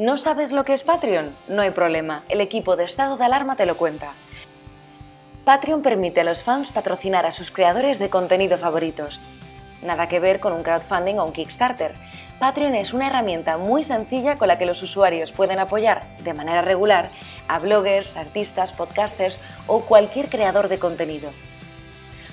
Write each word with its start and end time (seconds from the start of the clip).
¿No 0.00 0.16
sabes 0.16 0.50
lo 0.50 0.64
que 0.64 0.72
es 0.72 0.82
Patreon? 0.82 1.36
No 1.46 1.60
hay 1.60 1.72
problema, 1.72 2.24
el 2.30 2.40
equipo 2.40 2.74
de 2.74 2.84
estado 2.84 3.18
de 3.18 3.24
alarma 3.26 3.56
te 3.56 3.66
lo 3.66 3.76
cuenta. 3.76 4.14
Patreon 5.44 5.82
permite 5.82 6.22
a 6.22 6.24
los 6.24 6.42
fans 6.42 6.70
patrocinar 6.70 7.26
a 7.26 7.32
sus 7.32 7.50
creadores 7.50 7.98
de 7.98 8.08
contenido 8.08 8.56
favoritos. 8.56 9.20
Nada 9.82 10.08
que 10.08 10.18
ver 10.18 10.40
con 10.40 10.54
un 10.54 10.62
crowdfunding 10.62 11.18
o 11.18 11.26
un 11.26 11.34
Kickstarter. 11.34 11.92
Patreon 12.38 12.76
es 12.76 12.94
una 12.94 13.08
herramienta 13.08 13.58
muy 13.58 13.84
sencilla 13.84 14.38
con 14.38 14.48
la 14.48 14.56
que 14.56 14.64
los 14.64 14.82
usuarios 14.82 15.32
pueden 15.32 15.58
apoyar 15.58 16.16
de 16.20 16.32
manera 16.32 16.62
regular 16.62 17.10
a 17.46 17.58
bloggers, 17.58 18.16
artistas, 18.16 18.72
podcasters 18.72 19.38
o 19.66 19.82
cualquier 19.82 20.30
creador 20.30 20.68
de 20.68 20.78
contenido. 20.78 21.30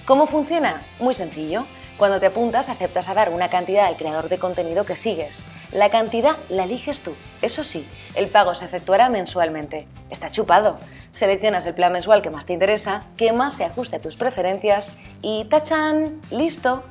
¿Cómo 0.06 0.26
funciona? 0.28 0.84
Muy 1.00 1.14
sencillo. 1.14 1.66
Cuando 1.98 2.22
te 2.22 2.28
apuntas, 2.28 2.70
aceptas 2.70 3.10
a 3.10 3.14
dar 3.14 3.30
una 3.30 3.50
cantidad 3.50 3.88
al 3.88 3.98
creador 3.98 4.30
de 4.30 4.38
contenido 4.38 4.86
que 4.86 4.96
sigues. 4.96 5.44
La 5.72 5.90
cantidad 5.90 6.38
la 6.50 6.64
eliges 6.64 7.02
tú. 7.02 7.14
Eso 7.42 7.62
sí, 7.64 7.86
el 8.16 8.30
pago 8.30 8.56
se 8.56 8.66
efectuará 8.66 9.10
mensualmente. 9.10 9.86
Está 10.10 10.32
chupado. 10.32 10.80
Seleccionas 11.12 11.66
el 11.66 11.74
plan 11.74 11.92
mensual 11.92 12.22
que 12.22 12.30
más 12.30 12.46
te 12.46 12.54
interesa, 12.54 13.04
que 13.18 13.34
más 13.34 13.56
se 13.56 13.66
ajuste 13.66 13.98
a 13.98 14.02
tus 14.02 14.16
preferencias 14.16 14.94
y 15.22 15.46
¡tachan! 15.46 16.22
¡Listo! 16.32 16.84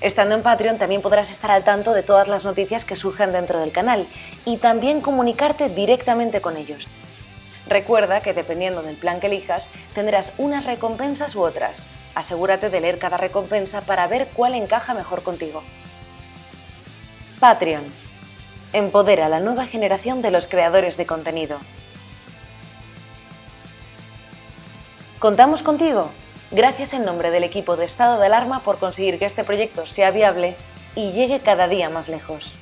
Estando 0.00 0.34
en 0.34 0.42
Patreon 0.42 0.78
también 0.78 1.02
podrás 1.02 1.30
estar 1.30 1.50
al 1.50 1.64
tanto 1.64 1.92
de 1.92 2.02
todas 2.02 2.28
las 2.28 2.44
noticias 2.44 2.84
que 2.84 2.96
surjan 2.96 3.32
dentro 3.32 3.58
del 3.60 3.72
canal 3.72 4.08
y 4.44 4.56
también 4.56 5.00
comunicarte 5.00 5.68
directamente 5.68 6.40
con 6.40 6.56
ellos. 6.56 6.88
Recuerda 7.68 8.22
que 8.22 8.32
dependiendo 8.32 8.82
del 8.82 8.96
plan 8.96 9.20
que 9.20 9.26
elijas, 9.26 9.68
tendrás 9.94 10.32
unas 10.38 10.64
recompensas 10.64 11.36
u 11.36 11.42
otras. 11.42 11.90
Asegúrate 12.14 12.70
de 12.70 12.80
leer 12.80 12.98
cada 12.98 13.18
recompensa 13.18 13.82
para 13.82 14.06
ver 14.06 14.28
cuál 14.34 14.54
encaja 14.54 14.94
mejor 14.94 15.22
contigo. 15.22 15.62
Patreon. 17.38 17.84
Empodera 18.72 19.26
a 19.26 19.28
la 19.28 19.38
nueva 19.38 19.66
generación 19.66 20.22
de 20.22 20.32
los 20.32 20.48
creadores 20.48 20.96
de 20.96 21.06
contenido. 21.06 21.58
¿Contamos 25.20 25.62
contigo? 25.62 26.10
Gracias 26.50 26.92
en 26.92 27.04
nombre 27.04 27.30
del 27.30 27.44
equipo 27.44 27.76
de 27.76 27.84
Estado 27.84 28.18
de 28.18 28.26
Alarma 28.26 28.60
por 28.60 28.78
conseguir 28.78 29.18
que 29.18 29.24
este 29.24 29.44
proyecto 29.44 29.86
sea 29.86 30.10
viable 30.10 30.56
y 30.96 31.12
llegue 31.12 31.40
cada 31.40 31.68
día 31.68 31.88
más 31.90 32.08
lejos. 32.08 32.58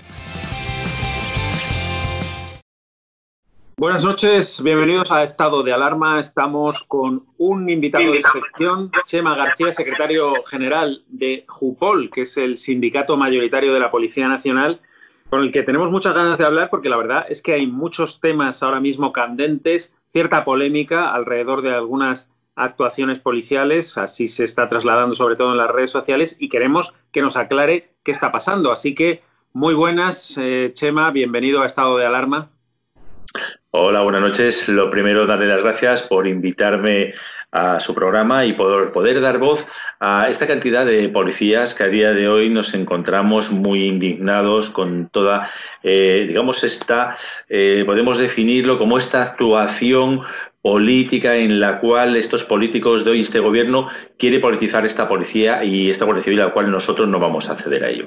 Buenas 3.79 4.05
noches, 4.05 4.63
bienvenidos 4.63 5.13
a 5.13 5.23
Estado 5.23 5.63
de 5.63 5.71
Alarma. 5.71 6.19
Estamos 6.19 6.83
con 6.85 7.27
un 7.37 7.69
invitado 7.69 8.11
de 8.11 8.23
sección, 8.23 8.91
Chema 9.05 9.37
García, 9.37 9.71
secretario 9.75 10.43
general 10.45 11.05
de 11.09 11.45
JUPOL, 11.47 12.09
que 12.09 12.23
es 12.23 12.39
el 12.39 12.57
sindicato 12.57 13.19
mayoritario 13.19 13.75
de 13.75 13.81
la 13.81 13.91
Policía 13.91 14.29
Nacional, 14.29 14.81
con 15.29 15.43
el 15.43 15.53
que 15.53 15.63
tenemos 15.63 15.91
muchas 15.91 16.15
ganas 16.15 16.39
de 16.39 16.47
hablar 16.47 16.71
porque 16.71 16.89
la 16.89 16.97
verdad 16.97 17.27
es 17.29 17.43
que 17.43 17.53
hay 17.53 17.67
muchos 17.67 18.19
temas 18.19 18.63
ahora 18.63 18.81
mismo 18.81 19.13
candentes, 19.13 19.95
cierta 20.11 20.47
polémica 20.47 21.13
alrededor 21.13 21.61
de 21.61 21.75
algunas 21.75 22.31
actuaciones 22.55 23.19
policiales, 23.19 23.99
así 23.99 24.29
se 24.29 24.47
está 24.47 24.71
trasladando 24.71 25.15
sobre 25.15 25.37
todo 25.37 25.53
en 25.53 25.59
las 25.59 25.71
redes 25.71 25.91
sociales 25.91 26.39
y 26.41 26.49
queremos 26.49 26.95
que 27.13 27.21
nos 27.21 27.37
aclare 27.37 27.91
qué 28.03 28.13
está 28.13 28.33
pasando. 28.33 28.73
Así 28.73 28.95
que 28.95 29.23
muy 29.53 29.75
buenas, 29.75 30.35
eh, 30.39 30.71
Chema, 30.73 31.11
bienvenido 31.11 31.61
a 31.61 31.67
Estado 31.67 31.99
de 31.99 32.07
Alarma. 32.07 32.49
Hola, 33.79 34.01
buenas 34.01 34.23
noches. 34.23 34.71
Lo 34.71 34.89
primero, 34.89 35.27
darle 35.27 35.49
las 35.49 35.63
gracias 35.63 36.01
por 36.01 36.27
invitarme 36.27 37.13
a 37.53 37.79
su 37.79 37.95
programa 37.95 38.47
y 38.47 38.55
poder, 38.55 38.91
poder 38.91 39.21
dar 39.21 39.37
voz 39.37 39.67
a 40.01 40.31
esta 40.31 40.47
cantidad 40.47 40.87
de 40.87 41.11
policías 41.11 41.75
que 41.75 41.83
a 41.85 41.89
día 41.89 42.15
de 42.15 42.27
hoy 42.27 42.49
nos 42.49 42.73
encontramos 42.73 43.51
muy 43.51 43.85
indignados 43.85 44.71
con 44.71 45.11
toda, 45.11 45.51
eh, 45.83 46.25
digamos, 46.27 46.65
esta, 46.65 47.19
eh, 47.51 47.83
podemos 47.85 48.17
definirlo 48.17 48.79
como 48.79 48.97
esta 48.97 49.21
actuación 49.21 50.23
política 50.63 51.37
en 51.37 51.61
la 51.61 51.79
cual 51.79 52.17
estos 52.17 52.45
políticos 52.45 53.05
de 53.05 53.11
hoy, 53.11 53.21
este 53.21 53.41
gobierno, 53.41 53.89
quiere 54.19 54.41
politizar 54.41 54.87
esta 54.87 55.07
policía 55.07 55.63
y 55.65 55.91
esta 55.91 56.07
policía 56.07 56.25
civil 56.25 56.41
a 56.41 56.47
la 56.47 56.53
cual 56.55 56.71
nosotros 56.71 57.07
no 57.09 57.21
vamos 57.21 57.51
a 57.51 57.53
acceder 57.53 57.85
a 57.85 57.91
ello. 57.91 58.07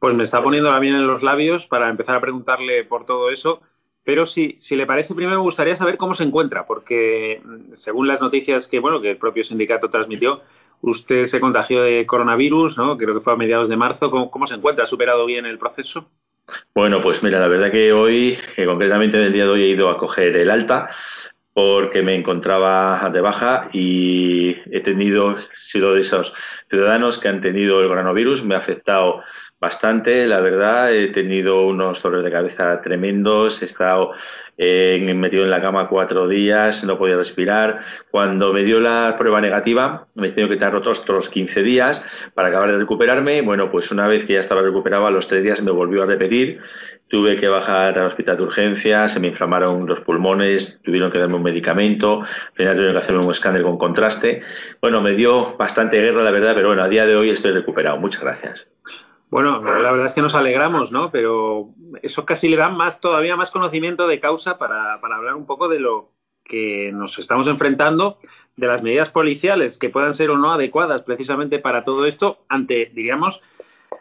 Pues 0.00 0.14
me 0.16 0.24
está 0.24 0.42
poniendo 0.42 0.72
la 0.72 0.80
miel 0.80 0.96
en 0.96 1.06
los 1.06 1.22
labios 1.22 1.68
para 1.68 1.88
empezar 1.88 2.16
a 2.16 2.20
preguntarle 2.20 2.82
por 2.82 3.06
todo 3.06 3.30
eso. 3.30 3.62
Pero 4.06 4.24
si, 4.24 4.54
si 4.60 4.76
le 4.76 4.86
parece, 4.86 5.16
primero 5.16 5.36
me 5.36 5.42
gustaría 5.42 5.74
saber 5.74 5.96
cómo 5.96 6.14
se 6.14 6.22
encuentra, 6.22 6.64
porque 6.64 7.42
mm, 7.44 7.74
según 7.74 8.06
las 8.06 8.20
noticias 8.20 8.68
que, 8.68 8.78
bueno, 8.78 9.00
que 9.00 9.10
el 9.10 9.16
propio 9.16 9.42
sindicato 9.42 9.90
transmitió, 9.90 10.42
usted 10.80 11.26
se 11.26 11.40
contagió 11.40 11.82
de 11.82 12.06
coronavirus, 12.06 12.78
¿no? 12.78 12.96
Creo 12.96 13.14
que 13.14 13.20
fue 13.20 13.32
a 13.32 13.36
mediados 13.36 13.68
de 13.68 13.76
marzo. 13.76 14.08
¿Cómo, 14.12 14.46
se 14.46 14.54
encuentra? 14.54 14.84
¿Ha 14.84 14.86
superado 14.86 15.26
bien 15.26 15.44
el 15.44 15.58
proceso? 15.58 16.08
Bueno, 16.72 17.00
pues 17.00 17.24
mira, 17.24 17.40
la 17.40 17.48
verdad 17.48 17.72
que 17.72 17.92
hoy, 17.92 18.38
concretamente 18.64 19.16
en 19.16 19.24
el 19.24 19.32
día 19.32 19.44
de 19.44 19.50
hoy, 19.50 19.62
he 19.64 19.68
ido 19.70 19.90
a 19.90 19.98
coger 19.98 20.36
el 20.36 20.52
alta 20.52 20.88
porque 21.52 22.02
me 22.02 22.14
encontraba 22.14 23.10
de 23.12 23.20
baja 23.20 23.70
y 23.72 24.50
he 24.70 24.80
tenido, 24.82 25.36
sido 25.52 25.94
de 25.94 26.02
esos 26.02 26.32
ciudadanos 26.68 27.18
que 27.18 27.26
han 27.26 27.40
tenido 27.40 27.80
el 27.80 27.88
coronavirus, 27.88 28.44
me 28.44 28.54
ha 28.54 28.58
afectado 28.58 29.22
bastante, 29.60 30.26
la 30.26 30.40
verdad. 30.40 30.92
He 30.92 31.08
tenido 31.08 31.66
unos 31.66 32.02
dolores 32.02 32.24
de 32.24 32.30
cabeza 32.30 32.80
tremendos, 32.80 33.62
he 33.62 33.64
estado 33.64 34.12
eh, 34.58 35.12
metido 35.14 35.44
en 35.44 35.50
la 35.50 35.60
cama 35.60 35.88
cuatro 35.88 36.28
días, 36.28 36.84
no 36.84 36.98
podía 36.98 37.16
respirar. 37.16 37.80
Cuando 38.10 38.52
me 38.52 38.64
dio 38.64 38.80
la 38.80 39.14
prueba 39.18 39.40
negativa, 39.40 40.08
me 40.14 40.28
he 40.28 40.32
tenido 40.32 40.50
que 40.50 40.56
tardar 40.56 40.76
otros, 40.76 41.00
otros 41.00 41.28
15 41.28 41.62
días 41.62 42.30
para 42.34 42.48
acabar 42.48 42.70
de 42.72 42.78
recuperarme. 42.78 43.42
Bueno, 43.42 43.70
pues 43.70 43.90
una 43.90 44.06
vez 44.06 44.24
que 44.24 44.34
ya 44.34 44.40
estaba 44.40 44.62
recuperado, 44.62 45.06
a 45.06 45.10
los 45.10 45.28
tres 45.28 45.42
días 45.42 45.62
me 45.62 45.70
volvió 45.70 46.02
a 46.02 46.06
repetir. 46.06 46.60
Tuve 47.08 47.36
que 47.36 47.46
bajar 47.46 47.98
al 47.98 48.06
hospital 48.06 48.36
de 48.36 48.42
urgencias, 48.42 49.12
se 49.12 49.20
me 49.20 49.28
inflamaron 49.28 49.86
los 49.86 50.00
pulmones, 50.00 50.80
tuvieron 50.82 51.12
que 51.12 51.18
darme 51.18 51.36
un 51.36 51.42
medicamento, 51.44 52.22
al 52.22 52.54
final 52.54 52.74
tuvieron 52.74 52.94
que 52.94 52.98
hacerme 52.98 53.24
un 53.24 53.30
escáner 53.30 53.62
con 53.62 53.78
contraste. 53.78 54.42
Bueno, 54.80 55.00
me 55.00 55.12
dio 55.12 55.56
bastante 55.56 56.00
guerra, 56.00 56.24
la 56.24 56.32
verdad, 56.32 56.54
pero 56.56 56.68
bueno, 56.68 56.82
a 56.82 56.88
día 56.88 57.06
de 57.06 57.14
hoy 57.14 57.30
estoy 57.30 57.52
recuperado. 57.52 57.96
Muchas 57.98 58.22
gracias. 58.22 58.66
Bueno, 59.28 59.60
la 59.60 59.90
verdad 59.90 60.06
es 60.06 60.14
que 60.14 60.22
nos 60.22 60.34
alegramos, 60.34 60.92
¿no? 60.92 61.10
Pero 61.10 61.70
eso 62.02 62.24
casi 62.24 62.48
le 62.48 62.56
da 62.56 62.68
más, 62.68 63.00
todavía 63.00 63.36
más 63.36 63.50
conocimiento 63.50 64.06
de 64.06 64.20
causa 64.20 64.56
para, 64.56 64.94
hablar 64.94 65.34
un 65.34 65.46
poco 65.46 65.68
de 65.68 65.80
lo 65.80 66.12
que 66.44 66.92
nos 66.94 67.18
estamos 67.18 67.48
enfrentando, 67.48 68.18
de 68.56 68.68
las 68.68 68.82
medidas 68.82 69.10
policiales 69.10 69.78
que 69.78 69.90
puedan 69.90 70.14
ser 70.14 70.30
o 70.30 70.38
no 70.38 70.52
adecuadas 70.52 71.02
precisamente 71.02 71.58
para 71.58 71.82
todo 71.82 72.06
esto, 72.06 72.44
ante, 72.48 72.92
diríamos, 72.94 73.42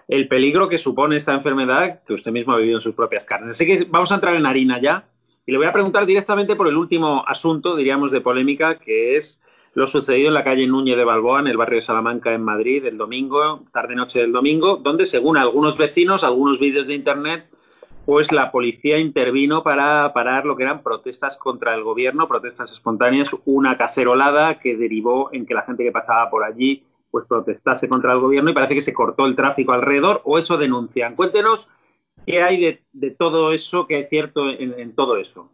el 0.08 0.28
peligro 0.28 0.70
que 0.70 0.78
supone 0.78 1.16
esta 1.16 1.34
enfermedad 1.34 2.04
que 2.06 2.14
usted 2.14 2.32
mismo 2.32 2.54
ha 2.54 2.58
vivido 2.58 2.78
en 2.78 2.82
sus 2.82 2.94
propias 2.94 3.26
carnes. 3.26 3.56
Así 3.56 3.66
que 3.66 3.86
vamos 3.90 4.12
a 4.12 4.16
entrar 4.16 4.36
en 4.36 4.46
harina 4.46 4.80
ya 4.80 5.08
y 5.48 5.52
le 5.52 5.58
voy 5.58 5.68
a 5.68 5.74
preguntar 5.74 6.06
directamente 6.06 6.56
por 6.56 6.68
el 6.68 6.78
último 6.78 7.26
asunto, 7.28 7.76
diríamos, 7.76 8.12
de 8.12 8.22
polémica, 8.22 8.78
que 8.78 9.18
es 9.18 9.42
lo 9.76 9.88
sucedido 9.88 10.30
en 10.30 10.34
la 10.34 10.46
calle 10.46 10.66
Núñez 10.66 10.96
de 10.96 11.04
Balboa, 11.04 11.42
en 11.42 11.48
el 11.48 11.58
barrio 11.58 11.76
de 11.76 11.82
Salamanca, 11.82 12.34
en 12.34 12.42
Madrid, 12.42 12.86
el 12.86 12.98
domingo, 12.98 13.66
tarde-noche 13.74 14.20
del 14.20 14.32
domingo, 14.32 14.78
donde, 14.78 15.06
según 15.06 15.38
algunos 15.38 15.78
vecinos, 15.78 16.24
algunos 16.24 16.60
vídeos 16.60 16.88
de 16.88 16.96
Internet, 16.96 17.50
pues 18.06 18.32
la 18.32 18.54
policía 18.54 19.00
intervino 19.00 19.64
para 19.64 20.14
parar 20.14 20.46
lo 20.46 20.56
que 20.56 20.64
eran 20.64 20.82
protestas 20.82 21.36
contra 21.36 21.76
el 21.76 21.84
gobierno, 21.84 22.30
protestas 22.30 22.72
espontáneas, 22.72 23.36
una 23.44 23.78
cacerolada 23.78 24.60
que 24.60 24.78
derivó 24.78 25.30
en 25.34 25.46
que 25.46 25.54
la 25.54 25.64
gente 25.64 25.84
que 25.84 25.92
pasaba 25.92 26.30
por 26.30 26.46
allí 26.46 26.84
pues 27.12 27.26
protestase 27.28 27.90
contra 27.90 28.14
el 28.14 28.20
gobierno 28.20 28.52
y 28.52 28.54
parece 28.54 28.76
que 28.76 28.82
se 28.82 28.94
cortó 28.94 29.26
el 29.26 29.36
tráfico 29.36 29.74
alrededor 29.74 30.22
o 30.24 30.38
eso 30.38 30.58
denuncian. 30.58 31.16
Cuéntenos 31.16 31.68
qué 32.26 32.42
hay 32.42 32.80
de, 32.94 33.12
todo 33.12 33.52
eso, 33.52 33.88
qué 33.88 33.96
hay 33.96 34.06
cierto 34.06 34.50
en 34.50 34.96
todo 34.96 35.18
eso. 35.18 35.50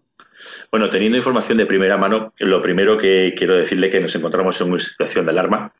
Bueno, 0.72 0.90
teniendo 0.90 1.18
información 1.18 1.58
de 1.58 1.66
primera 1.66 1.98
mano, 1.98 2.34
lo 2.40 2.62
primero 2.62 2.98
que 2.98 3.34
quiero 3.38 3.56
decirle 3.56 3.90
que 3.90 4.00
nos 4.00 4.16
encontramos 4.16 4.60
en 4.62 4.70
una 4.70 4.80
situación 4.80 5.26
de 5.26 5.32
alarma, 5.32 5.74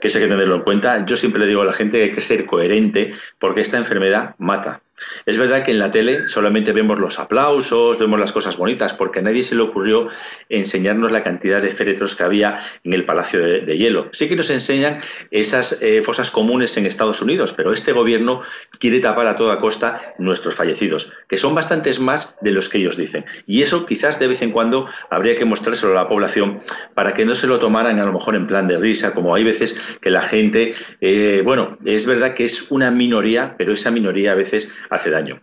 que 0.00 0.08
eso 0.08 0.18
hay 0.18 0.24
que 0.24 0.30
tenerlo 0.30 0.56
en 0.56 0.62
cuenta. 0.62 1.04
Yo 1.04 1.16
siempre 1.16 1.40
le 1.40 1.46
digo 1.46 1.62
a 1.62 1.66
la 1.66 1.72
gente 1.72 1.98
que 1.98 2.04
hay 2.04 2.12
que 2.12 2.20
ser 2.20 2.46
coherente 2.46 3.14
porque 3.38 3.60
esta 3.60 3.78
enfermedad 3.78 4.34
mata. 4.38 4.83
Es 5.26 5.38
verdad 5.38 5.64
que 5.64 5.72
en 5.72 5.78
la 5.78 5.90
tele 5.90 6.28
solamente 6.28 6.72
vemos 6.72 6.98
los 6.98 7.18
aplausos, 7.18 7.98
vemos 7.98 8.20
las 8.20 8.32
cosas 8.32 8.56
bonitas, 8.56 8.92
porque 8.92 9.18
a 9.18 9.22
nadie 9.22 9.42
se 9.42 9.54
le 9.54 9.62
ocurrió 9.62 10.08
enseñarnos 10.48 11.10
la 11.10 11.24
cantidad 11.24 11.60
de 11.60 11.72
féretros 11.72 12.14
que 12.14 12.22
había 12.22 12.60
en 12.84 12.92
el 12.92 13.04
Palacio 13.04 13.40
de, 13.40 13.78
Hielo. 13.78 14.08
Sí 14.12 14.28
que 14.28 14.36
nos 14.36 14.50
enseñan 14.50 15.00
esas 15.30 15.82
eh, 15.82 16.02
fosas 16.02 16.30
comunes 16.30 16.76
en 16.76 16.86
Estados 16.86 17.20
Unidos, 17.22 17.52
pero 17.52 17.72
este 17.72 17.92
gobierno 17.92 18.42
quiere 18.78 19.00
tapar 19.00 19.26
a 19.26 19.36
toda 19.36 19.60
costa 19.60 20.14
nuestros 20.18 20.54
fallecidos, 20.54 21.10
que 21.28 21.38
son 21.38 21.54
bastantes 21.54 21.98
más 21.98 22.36
de 22.40 22.52
los 22.52 22.68
que 22.68 22.78
ellos 22.78 22.96
dicen. 22.96 23.24
Y 23.46 23.62
eso 23.62 23.86
quizás 23.86 24.20
de 24.20 24.28
vez 24.28 24.42
en 24.42 24.52
cuando 24.52 24.88
habría 25.10 25.36
que 25.36 25.44
mostrárselo 25.44 25.92
a 25.92 26.02
la 26.02 26.08
población 26.08 26.60
para 26.94 27.14
que 27.14 27.24
no 27.24 27.34
se 27.34 27.46
lo 27.46 27.58
tomaran 27.58 27.98
a 27.98 28.04
lo 28.04 28.12
mejor 28.12 28.36
en 28.36 28.46
plan 28.46 28.68
de 28.68 28.78
risa, 28.78 29.12
como 29.12 29.34
hay 29.34 29.42
veces 29.42 29.80
que 30.00 30.10
la 30.10 30.22
gente, 30.22 30.74
eh, 31.00 31.42
bueno, 31.44 31.78
es 31.84 32.06
verdad 32.06 32.34
que 32.34 32.44
es 32.44 32.70
una 32.70 32.90
minoría, 32.90 33.56
pero 33.58 33.72
esa 33.72 33.90
minoría 33.90 34.32
a 34.32 34.36
veces 34.36 34.72
hace 34.94 35.10
daño. 35.10 35.40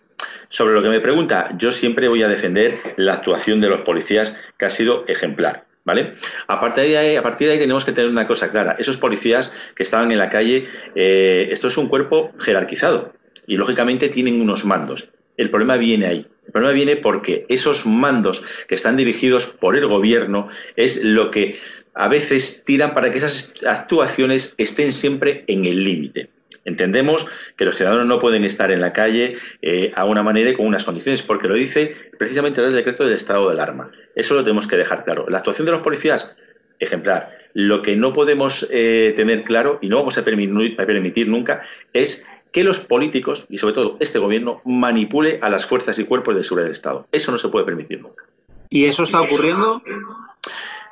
Sobre 0.50 0.74
lo 0.74 0.83
que 0.83 0.89
me 0.89 1.00
pregunta, 1.00 1.50
yo 1.57 1.71
siempre 1.71 2.07
voy 2.07 2.24
a 2.24 2.27
defender 2.27 2.77
la 2.98 3.13
actuación 3.13 3.62
de 3.62 3.69
los 3.69 3.81
policías 3.81 4.36
que 4.57 4.65
ha 4.65 4.69
sido 4.69 5.06
ejemplar. 5.07 5.65
¿Vale? 5.83 6.13
A 6.48 6.62
partir, 6.62 6.83
de 6.83 6.98
ahí, 6.98 7.15
a 7.15 7.24
partir 7.24 7.48
de 7.48 7.53
ahí 7.53 7.59
tenemos 7.59 7.86
que 7.86 7.92
tener 7.92 8.12
una 8.12 8.27
cosa 8.27 8.51
clara. 8.51 8.75
Esos 8.77 8.98
policías 8.98 9.51
que 9.75 9.81
estaban 9.81 10.12
en 10.12 10.19
la 10.19 10.30
calle, 10.30 10.68
eh, 10.94 11.50
esto 11.51 11.69
es 11.69 11.77
un 11.77 11.88
cuerpo 11.88 12.31
jerarquizado 12.38 13.13
y 13.48 13.57
lógicamente 13.57 14.09
tienen 14.09 14.39
unos 14.39 14.63
mandos. 14.63 15.09
El 15.38 15.50
problema 15.50 15.77
viene 15.77 16.06
ahí. 16.06 16.27
El 16.45 16.51
problema 16.51 16.74
viene 16.74 16.95
porque 16.98 17.45
esos 17.50 17.88
mandos 17.88 18.44
que 18.68 18.75
están 18.75 18.95
dirigidos 18.95 19.48
por 19.48 19.75
el 19.75 19.88
gobierno 19.88 20.50
es 20.75 21.03
lo 21.03 21.31
que 21.31 21.57
a 21.94 22.07
veces 22.07 22.63
tiran 22.65 22.94
para 22.94 23.09
que 23.09 23.18
esas 23.18 23.53
actuaciones 23.65 24.53
estén 24.57 24.92
siempre 24.92 25.44
en 25.48 25.65
el 25.65 25.83
límite. 25.83 26.30
Entendemos 26.65 27.27
que 27.55 27.65
los 27.65 27.75
ciudadanos 27.75 28.05
no 28.05 28.19
pueden 28.19 28.43
estar 28.43 28.71
en 28.71 28.81
la 28.81 28.93
calle 28.93 29.37
eh, 29.61 29.91
a 29.95 30.05
una 30.05 30.23
manera 30.23 30.51
y 30.51 30.53
con 30.53 30.67
unas 30.67 30.85
condiciones, 30.85 31.23
porque 31.23 31.47
lo 31.47 31.55
dice 31.55 31.95
precisamente 32.17 32.63
el 32.63 32.73
decreto 32.73 33.03
del 33.03 33.13
estado 33.13 33.47
de 33.47 33.53
alarma. 33.53 33.91
Eso 34.15 34.35
lo 34.35 34.43
tenemos 34.43 34.67
que 34.67 34.77
dejar 34.77 35.03
claro. 35.03 35.25
La 35.29 35.39
actuación 35.39 35.65
de 35.65 35.71
los 35.71 35.81
policías, 35.81 36.35
ejemplar. 36.79 37.37
Lo 37.53 37.81
que 37.81 37.95
no 37.95 38.13
podemos 38.13 38.67
eh, 38.71 39.13
tener 39.15 39.43
claro 39.43 39.79
y 39.81 39.89
no 39.89 39.97
vamos 39.97 40.17
a 40.17 40.23
permitir, 40.23 40.79
a 40.79 40.85
permitir 40.85 41.27
nunca 41.27 41.63
es 41.93 42.27
que 42.51 42.63
los 42.63 42.79
políticos, 42.79 43.45
y 43.49 43.57
sobre 43.57 43.73
todo 43.73 43.97
este 43.99 44.19
gobierno, 44.19 44.61
manipule 44.65 45.39
a 45.41 45.49
las 45.49 45.65
fuerzas 45.65 45.97
y 45.99 46.05
cuerpos 46.05 46.35
de 46.35 46.43
seguridad 46.43 46.65
del 46.65 46.73
Estado. 46.73 47.07
Eso 47.11 47.31
no 47.31 47.37
se 47.37 47.49
puede 47.49 47.65
permitir 47.65 48.01
nunca. 48.01 48.25
¿Y 48.69 48.85
eso 48.85 49.03
está 49.03 49.21
ocurriendo? 49.21 49.81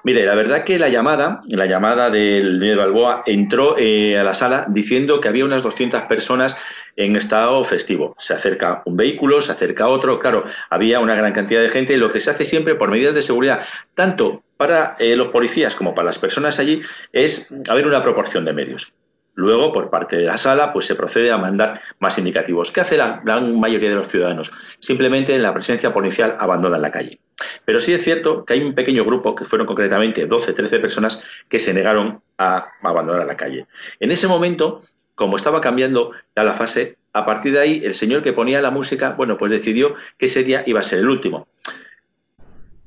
Mire, 0.10 0.26
la 0.26 0.34
verdad 0.34 0.64
que 0.64 0.80
la 0.80 0.90
llamada, 0.90 1.40
la 1.50 1.68
llamada 1.68 2.10
del 2.10 2.60
de 2.60 2.74
Balboa 2.74 3.22
entró 3.28 3.76
eh, 3.78 4.18
a 4.18 4.24
la 4.24 4.34
sala 4.34 4.66
diciendo 4.68 5.22
que 5.22 5.28
había 5.28 5.46
unas 5.46 5.62
200 5.62 6.02
personas 6.06 6.58
en 6.96 7.16
estado 7.16 7.64
festivo. 7.64 8.16
Se 8.18 8.34
acerca 8.34 8.82
un 8.88 8.98
vehículo, 8.98 9.40
se 9.40 9.52
acerca 9.52 9.88
otro, 9.88 10.20
claro, 10.20 10.46
había 10.72 11.00
una 11.00 11.14
gran 11.14 11.32
cantidad 11.32 11.62
de 11.62 11.70
gente 11.70 11.96
lo 11.98 12.12
que 12.12 12.22
se 12.22 12.32
hace 12.32 12.46
siempre 12.46 12.74
por 12.74 12.90
medidas 12.90 13.14
de 13.14 13.22
seguridad, 13.22 13.62
tanto 13.94 14.42
para 14.58 14.96
eh, 14.98 15.16
los 15.16 15.28
policías 15.28 15.76
como 15.76 15.94
para 15.94 16.08
las 16.08 16.18
personas 16.18 16.58
allí, 16.58 16.82
es 17.14 17.54
haber 17.70 17.86
una 17.86 18.02
proporción 18.02 18.46
de 18.46 18.54
medios. 18.54 18.92
Luego, 19.36 19.72
por 19.72 19.92
parte 19.92 20.18
de 20.18 20.26
la 20.26 20.40
sala, 20.40 20.74
pues 20.74 20.88
se 20.88 20.96
procede 20.96 21.32
a 21.32 21.38
mandar 21.38 21.80
más 22.00 22.18
indicativos. 22.18 22.72
¿Qué 22.72 22.82
hace 22.82 22.98
la 22.98 23.22
gran 23.24 23.60
mayoría 23.60 23.90
de 23.90 23.96
los 23.96 24.08
ciudadanos? 24.08 24.52
Simplemente 24.80 25.36
en 25.36 25.44
la 25.44 25.54
presencia 25.54 25.94
policial 25.94 26.36
abandonan 26.40 26.82
la 26.82 26.92
calle. 26.92 27.20
Pero 27.70 27.80
sí 27.80 27.94
es 27.94 28.04
cierto 28.04 28.46
que 28.46 28.54
hay 28.54 28.64
un 28.64 28.74
pequeño 28.74 29.06
grupo, 29.06 29.36
que 29.36 29.46
fueron 29.46 29.68
concretamente 29.68 30.26
12, 30.26 30.54
13 30.54 30.80
personas, 30.80 31.22
que 31.48 31.60
se 31.60 31.72
negaron 31.72 32.20
a 32.40 32.72
abandonar 32.82 33.28
la 33.28 33.38
calle. 33.38 33.68
En 34.00 34.10
ese 34.10 34.28
momento, 34.28 34.82
como 35.14 35.36
estaba 35.36 35.62
cambiando 35.62 36.10
la 36.34 36.54
fase, 36.54 36.98
a 37.14 37.28
partir 37.28 37.54
de 37.54 37.60
ahí 37.60 37.82
el 37.86 37.94
señor 37.94 38.24
que 38.24 38.34
ponía 38.34 38.60
la 38.60 38.72
música, 38.72 39.12
bueno, 39.12 39.38
pues 39.38 39.52
decidió 39.52 39.94
que 40.18 40.26
ese 40.26 40.44
día 40.44 40.64
iba 40.66 40.80
a 40.80 40.84
ser 40.84 40.98
el 40.98 41.10
último. 41.10 41.48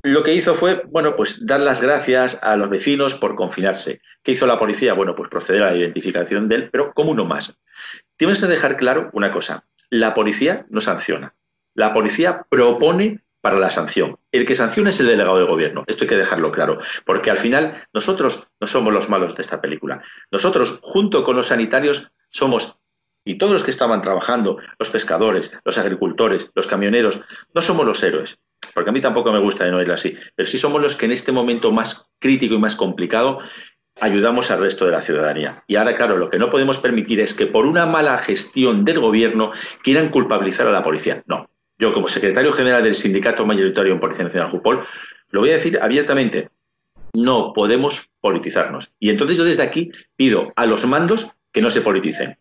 Lo 0.02 0.25
que 0.25 0.34
hizo 0.34 0.56
fue, 0.56 0.82
bueno, 0.90 1.14
pues 1.14 1.46
dar 1.46 1.61
las 1.61 1.81
gracias 1.81 2.40
a 2.43 2.56
los 2.56 2.69
vecinos 2.69 3.14
por 3.14 3.37
confinarse. 3.37 4.00
¿Qué 4.25 4.32
hizo 4.32 4.49
la 4.49 4.58
policía? 4.58 4.94
Bueno, 4.94 5.14
pues 5.14 5.31
proceder 5.31 5.62
a 5.62 5.70
la 5.70 5.76
identificación 5.76 6.49
de 6.49 6.56
él, 6.56 6.70
pero 6.73 6.93
como 6.93 7.12
uno 7.12 7.25
más. 7.25 7.55
Tienes 8.17 8.40
que 8.40 8.49
dejar 8.49 8.76
claro 8.76 9.11
una 9.12 9.31
cosa. 9.31 9.62
La 9.90 10.12
policía 10.12 10.67
no 10.70 10.81
sanciona. 10.81 11.37
La 11.75 11.93
policía 11.93 12.46
propone 12.50 13.22
para 13.43 13.59
la 13.59 13.71
sanción. 13.71 14.17
El 14.31 14.47
que 14.47 14.56
sanciona 14.56 14.89
es 14.89 15.00
el 15.00 15.06
delegado 15.06 15.37
de 15.37 15.44
gobierno. 15.44 15.85
Esto 15.87 16.05
hay 16.05 16.09
que 16.09 16.17
dejarlo 16.17 16.50
claro, 16.50 16.79
porque 17.05 17.31
al 17.31 17.37
final 17.37 17.87
nosotros 17.93 18.49
no 18.59 18.67
somos 18.67 18.94
los 18.94 19.11
malos 19.11 19.35
de 19.35 19.43
esta 19.43 19.61
película. 19.61 20.00
Nosotros, 20.31 20.79
junto 20.81 21.25
con 21.25 21.37
los 21.37 21.49
sanitarios, 21.49 22.11
somos, 22.31 22.79
y 23.25 23.37
todos 23.37 23.53
los 23.53 23.62
que 23.62 23.71
estaban 23.71 24.00
trabajando, 24.00 24.56
los 24.79 24.89
pescadores, 24.89 25.53
los 25.65 25.77
agricultores, 25.77 26.50
los 26.55 26.67
camioneros, 26.67 27.21
no 27.53 27.61
somos 27.61 27.85
los 27.85 28.03
héroes 28.03 28.39
porque 28.75 28.91
a 28.91 28.93
mí 28.93 29.00
tampoco 29.00 29.33
me 29.33 29.39
gusta 29.39 29.65
de 29.65 29.71
no 29.71 29.79
oírlo 29.79 29.95
así, 29.95 30.17
pero 30.35 30.49
sí 30.49 30.59
somos 30.59 30.81
los 30.81 30.97
que 30.97 31.06
en 31.06 31.12
este 31.12 31.33
momento 31.33 31.73
más 31.73 32.06
crítico 32.19 32.55
y 32.55 32.59
más 32.59 32.77
complicado 32.77 33.41
ayudamos 34.00 34.50
al 34.50 34.61
resto 34.61 34.87
de 34.87 34.93
la 34.93 35.03
ciudadanía. 35.03 35.62
Y 35.67 35.77
ahora, 35.77 35.97
claro, 35.97 36.17
lo 36.17 36.31
que 36.31 36.38
no 36.38 36.50
podemos 36.50 36.79
permitir 36.79 37.21
es 37.21 37.35
que 37.35 37.47
por 37.47 37.67
una 37.67 37.87
mala 37.87 38.19
gestión 38.19 38.85
del 38.85 39.00
gobierno 39.00 39.53
quieran 39.83 40.09
culpabilizar 40.09 40.67
a 40.67 40.73
la 40.73 40.83
policía. 40.83 41.23
No. 41.27 41.49
Yo, 41.82 41.93
como 41.93 42.06
secretario 42.08 42.52
general 42.52 42.84
del 42.84 42.94
sindicato 42.94 43.44
mayoritario 43.44 43.93
en 43.93 43.99
Policía 43.99 44.23
Nacional 44.23 44.52
Jupol, 44.52 44.84
lo 45.31 45.40
voy 45.40 45.50
a 45.50 45.55
decir 45.55 45.81
abiertamente. 45.82 46.49
No 47.12 47.52
podemos 47.52 48.08
politizarnos. 48.20 48.93
Y 49.00 49.11
entonces 49.11 49.37
yo 49.37 49.43
desde 49.43 49.64
aquí 49.64 49.90
pido 50.14 50.52
a 50.55 50.67
los 50.67 50.87
mandos 50.87 51.32
que 51.50 51.61
no 51.61 51.70
se 51.70 51.81
politicen. 51.81 52.38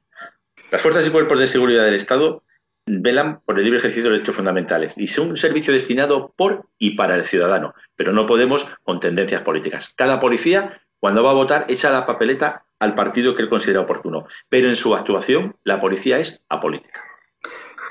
Las 0.69 0.83
fuerzas 0.83 1.07
y 1.07 1.09
cuerpos 1.09 1.39
de 1.39 1.47
seguridad 1.47 1.85
del 1.85 1.95
Estado 1.95 2.43
velan 2.85 3.41
por 3.41 3.57
el 3.57 3.63
libre 3.63 3.79
ejercicio 3.79 4.11
de 4.11 4.17
derechos 4.17 4.35
fundamentales 4.35 4.93
y 4.95 5.07
son 5.07 5.31
un 5.31 5.37
servicio 5.37 5.73
destinado 5.73 6.35
por 6.37 6.67
y 6.77 6.91
para 6.91 7.15
el 7.15 7.25
ciudadano, 7.25 7.73
pero 7.95 8.11
no 8.11 8.27
podemos 8.27 8.67
con 8.83 8.99
tendencias 8.99 9.41
políticas. 9.41 9.91
Cada 9.95 10.19
policía, 10.19 10.83
cuando 10.99 11.23
va 11.23 11.31
a 11.31 11.33
votar, 11.33 11.65
echa 11.67 11.89
la 11.89 12.05
papeleta 12.05 12.65
al 12.77 12.93
partido 12.93 13.33
que 13.33 13.41
él 13.41 13.49
considera 13.49 13.81
oportuno, 13.81 14.27
pero 14.49 14.67
en 14.67 14.75
su 14.75 14.95
actuación 14.95 15.55
la 15.63 15.81
policía 15.81 16.19
es 16.19 16.43
apolítica. 16.47 17.10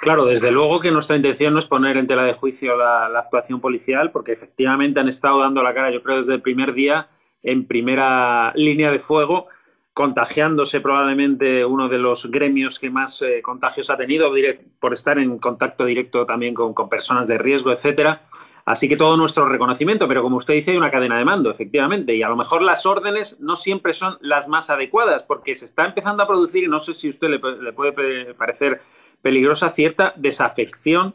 Claro, 0.00 0.24
desde 0.24 0.50
luego 0.50 0.80
que 0.80 0.90
nuestra 0.90 1.16
intención 1.16 1.52
no 1.52 1.58
es 1.58 1.66
poner 1.66 1.98
en 1.98 2.06
tela 2.06 2.24
de 2.24 2.32
juicio 2.32 2.74
la, 2.74 3.06
actuación 3.18 3.60
policial, 3.60 4.10
porque 4.10 4.32
efectivamente 4.32 4.98
han 4.98 5.08
estado 5.08 5.40
dando 5.40 5.62
la 5.62 5.74
cara, 5.74 5.90
yo 5.90 6.02
creo, 6.02 6.18
desde 6.18 6.34
el 6.34 6.40
primer 6.40 6.72
día 6.72 7.08
en 7.42 7.66
primera 7.66 8.52
línea 8.54 8.90
de 8.90 8.98
fuego 8.98 9.48
contagiándose 9.92 10.80
probablemente 10.80 11.64
uno 11.66 11.88
de 11.88 11.98
los 11.98 12.30
gremios 12.30 12.78
que 12.78 12.88
más 12.88 13.20
eh, 13.20 13.42
contagios 13.42 13.90
ha 13.90 13.96
tenido 13.96 14.32
por 14.78 14.94
estar 14.94 15.18
en 15.18 15.38
contacto 15.38 15.84
directo 15.84 16.24
también 16.24 16.54
con, 16.54 16.88
personas 16.88 17.28
de 17.28 17.36
riesgo, 17.36 17.70
etcétera. 17.70 18.22
Así 18.64 18.88
que 18.88 18.96
todo 18.96 19.16
nuestro 19.18 19.46
reconocimiento, 19.46 20.08
pero 20.08 20.22
como 20.22 20.36
usted 20.36 20.54
dice, 20.54 20.70
hay 20.70 20.76
una 20.78 20.90
cadena 20.90 21.18
de 21.18 21.24
mando, 21.24 21.50
efectivamente, 21.50 22.14
y 22.14 22.22
a 22.22 22.28
lo 22.28 22.36
mejor 22.36 22.62
las 22.62 22.86
órdenes 22.86 23.38
no 23.40 23.56
siempre 23.56 23.92
son 23.92 24.16
las 24.20 24.48
más 24.48 24.70
adecuadas, 24.70 25.24
porque 25.24 25.56
se 25.56 25.64
está 25.64 25.84
empezando 25.84 26.22
a 26.22 26.26
producir, 26.26 26.64
y 26.64 26.68
no 26.68 26.80
sé 26.80 26.94
si 26.94 27.08
usted 27.08 27.28
le 27.28 27.72
puede 27.72 28.34
parecer 28.34 28.80
peligrosa, 29.22 29.70
cierta 29.70 30.14
desafección 30.16 31.14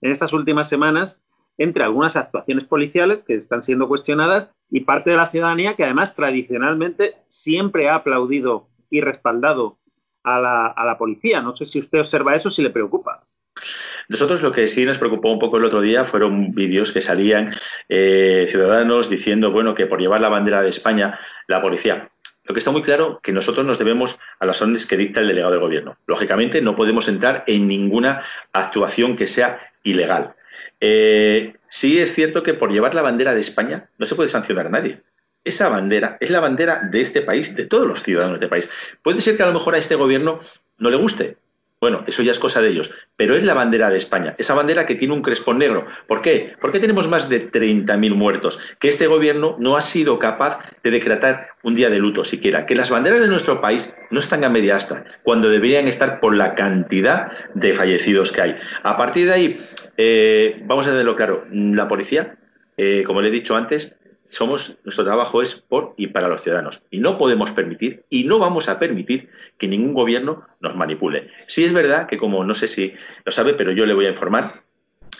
en 0.00 0.12
estas 0.12 0.32
últimas 0.32 0.68
semanas 0.68 1.20
entre 1.58 1.82
algunas 1.82 2.16
actuaciones 2.16 2.64
policiales 2.64 3.24
que 3.24 3.34
están 3.34 3.62
siendo 3.62 3.88
cuestionadas 3.88 4.50
y 4.70 4.80
parte 4.80 5.10
de 5.10 5.16
la 5.16 5.30
ciudadanía 5.30 5.74
que 5.74 5.84
además 5.84 6.14
tradicionalmente 6.14 7.16
siempre 7.26 7.88
ha 7.88 7.96
aplaudido 7.96 8.68
y 8.90 9.00
respaldado 9.00 9.78
a 10.22 10.40
la, 10.40 10.98
policía. 10.98 11.40
No 11.40 11.56
sé 11.56 11.66
si 11.66 11.78
usted 11.78 12.00
observa 12.00 12.36
eso, 12.36 12.50
si 12.50 12.62
le 12.62 12.70
preocupa. 12.70 13.24
Nosotros 14.08 14.42
lo 14.42 14.52
que 14.52 14.68
sí 14.68 14.84
nos 14.84 14.98
preocupó 14.98 15.32
un 15.32 15.38
poco 15.38 15.56
el 15.56 15.64
otro 15.64 15.80
día 15.80 16.04
fueron 16.04 16.52
vídeos 16.52 16.92
que 16.92 17.00
salían 17.00 17.52
eh, 17.88 18.46
ciudadanos 18.48 19.10
diciendo 19.10 19.50
bueno 19.50 19.74
que 19.74 19.86
por 19.86 20.00
llevar 20.00 20.20
la 20.20 20.28
bandera 20.28 20.62
de 20.62 20.70
España 20.70 21.18
la 21.48 21.60
policía. 21.60 22.08
Lo 22.48 22.54
que 22.54 22.60
está 22.60 22.70
muy 22.70 22.82
claro 22.82 23.20
que 23.22 23.32
nosotros 23.32 23.66
nos 23.66 23.78
debemos 23.78 24.18
a 24.40 24.46
las 24.46 24.62
órdenes 24.62 24.86
que 24.86 24.96
dicta 24.96 25.20
el 25.20 25.28
delegado 25.28 25.52
del 25.52 25.60
gobierno. 25.60 25.98
Lógicamente 26.06 26.62
no 26.62 26.74
podemos 26.74 27.06
entrar 27.06 27.44
en 27.46 27.68
ninguna 27.68 28.22
actuación 28.54 29.16
que 29.16 29.26
sea 29.26 29.60
ilegal. 29.82 30.34
Eh, 30.80 31.54
sí 31.68 31.98
es 31.98 32.14
cierto 32.14 32.42
que 32.42 32.54
por 32.54 32.72
llevar 32.72 32.94
la 32.94 33.02
bandera 33.02 33.34
de 33.34 33.42
España 33.42 33.90
no 33.98 34.06
se 34.06 34.14
puede 34.14 34.30
sancionar 34.30 34.66
a 34.66 34.70
nadie. 34.70 35.02
Esa 35.44 35.68
bandera 35.68 36.16
es 36.20 36.30
la 36.30 36.40
bandera 36.40 36.80
de 36.90 37.02
este 37.02 37.20
país, 37.20 37.54
de 37.54 37.66
todos 37.66 37.86
los 37.86 38.02
ciudadanos 38.02 38.40
de 38.40 38.46
este 38.46 38.50
país. 38.50 38.70
Puede 39.02 39.20
ser 39.20 39.36
que 39.36 39.42
a 39.42 39.46
lo 39.46 39.52
mejor 39.52 39.74
a 39.74 39.78
este 39.78 39.94
gobierno 39.94 40.38
no 40.78 40.88
le 40.88 40.96
guste, 40.96 41.36
bueno, 41.80 42.04
eso 42.06 42.22
ya 42.22 42.32
es 42.32 42.38
cosa 42.38 42.60
de 42.60 42.70
ellos, 42.70 42.90
pero 43.16 43.36
es 43.36 43.44
la 43.44 43.54
bandera 43.54 43.90
de 43.90 43.98
España, 43.98 44.34
esa 44.38 44.54
bandera 44.54 44.84
que 44.84 44.96
tiene 44.96 45.14
un 45.14 45.22
crespón 45.22 45.58
negro. 45.58 45.86
¿Por 46.06 46.22
qué? 46.22 46.54
Porque 46.60 46.80
tenemos 46.80 47.08
más 47.08 47.28
de 47.28 47.50
30.000 47.50 48.14
muertos, 48.14 48.58
que 48.80 48.88
este 48.88 49.06
gobierno 49.06 49.56
no 49.58 49.76
ha 49.76 49.82
sido 49.82 50.18
capaz 50.18 50.58
de 50.82 50.90
decretar 50.90 51.50
un 51.62 51.74
día 51.74 51.88
de 51.88 51.98
luto 51.98 52.24
siquiera, 52.24 52.66
que 52.66 52.74
las 52.74 52.90
banderas 52.90 53.20
de 53.20 53.28
nuestro 53.28 53.60
país 53.60 53.94
no 54.10 54.18
están 54.18 54.44
a 54.44 54.48
media 54.48 54.76
asta, 54.76 55.04
cuando 55.22 55.50
deberían 55.50 55.86
estar 55.86 56.18
por 56.18 56.34
la 56.34 56.54
cantidad 56.54 57.30
de 57.54 57.72
fallecidos 57.74 58.32
que 58.32 58.42
hay. 58.42 58.56
A 58.82 58.96
partir 58.96 59.26
de 59.26 59.32
ahí, 59.32 59.60
eh, 59.96 60.60
vamos 60.64 60.86
a 60.86 60.90
tenerlo 60.90 61.14
claro, 61.14 61.44
la 61.50 61.86
policía, 61.86 62.36
eh, 62.76 63.04
como 63.06 63.22
le 63.22 63.28
he 63.28 63.32
dicho 63.32 63.56
antes, 63.56 63.96
somos, 64.28 64.78
nuestro 64.84 65.04
trabajo 65.04 65.42
es 65.42 65.54
por 65.54 65.94
y 65.96 66.08
para 66.08 66.28
los 66.28 66.42
ciudadanos. 66.42 66.82
Y 66.90 66.98
no 66.98 67.18
podemos 67.18 67.52
permitir, 67.52 68.04
y 68.10 68.24
no 68.24 68.38
vamos 68.38 68.68
a 68.68 68.78
permitir, 68.78 69.30
que 69.58 69.68
ningún 69.68 69.94
gobierno 69.94 70.46
nos 70.60 70.76
manipule. 70.76 71.30
Sí 71.46 71.64
es 71.64 71.72
verdad 71.72 72.06
que, 72.06 72.18
como 72.18 72.44
no 72.44 72.54
sé 72.54 72.68
si 72.68 72.92
lo 73.24 73.32
sabe, 73.32 73.54
pero 73.54 73.72
yo 73.72 73.86
le 73.86 73.94
voy 73.94 74.06
a 74.06 74.10
informar, 74.10 74.62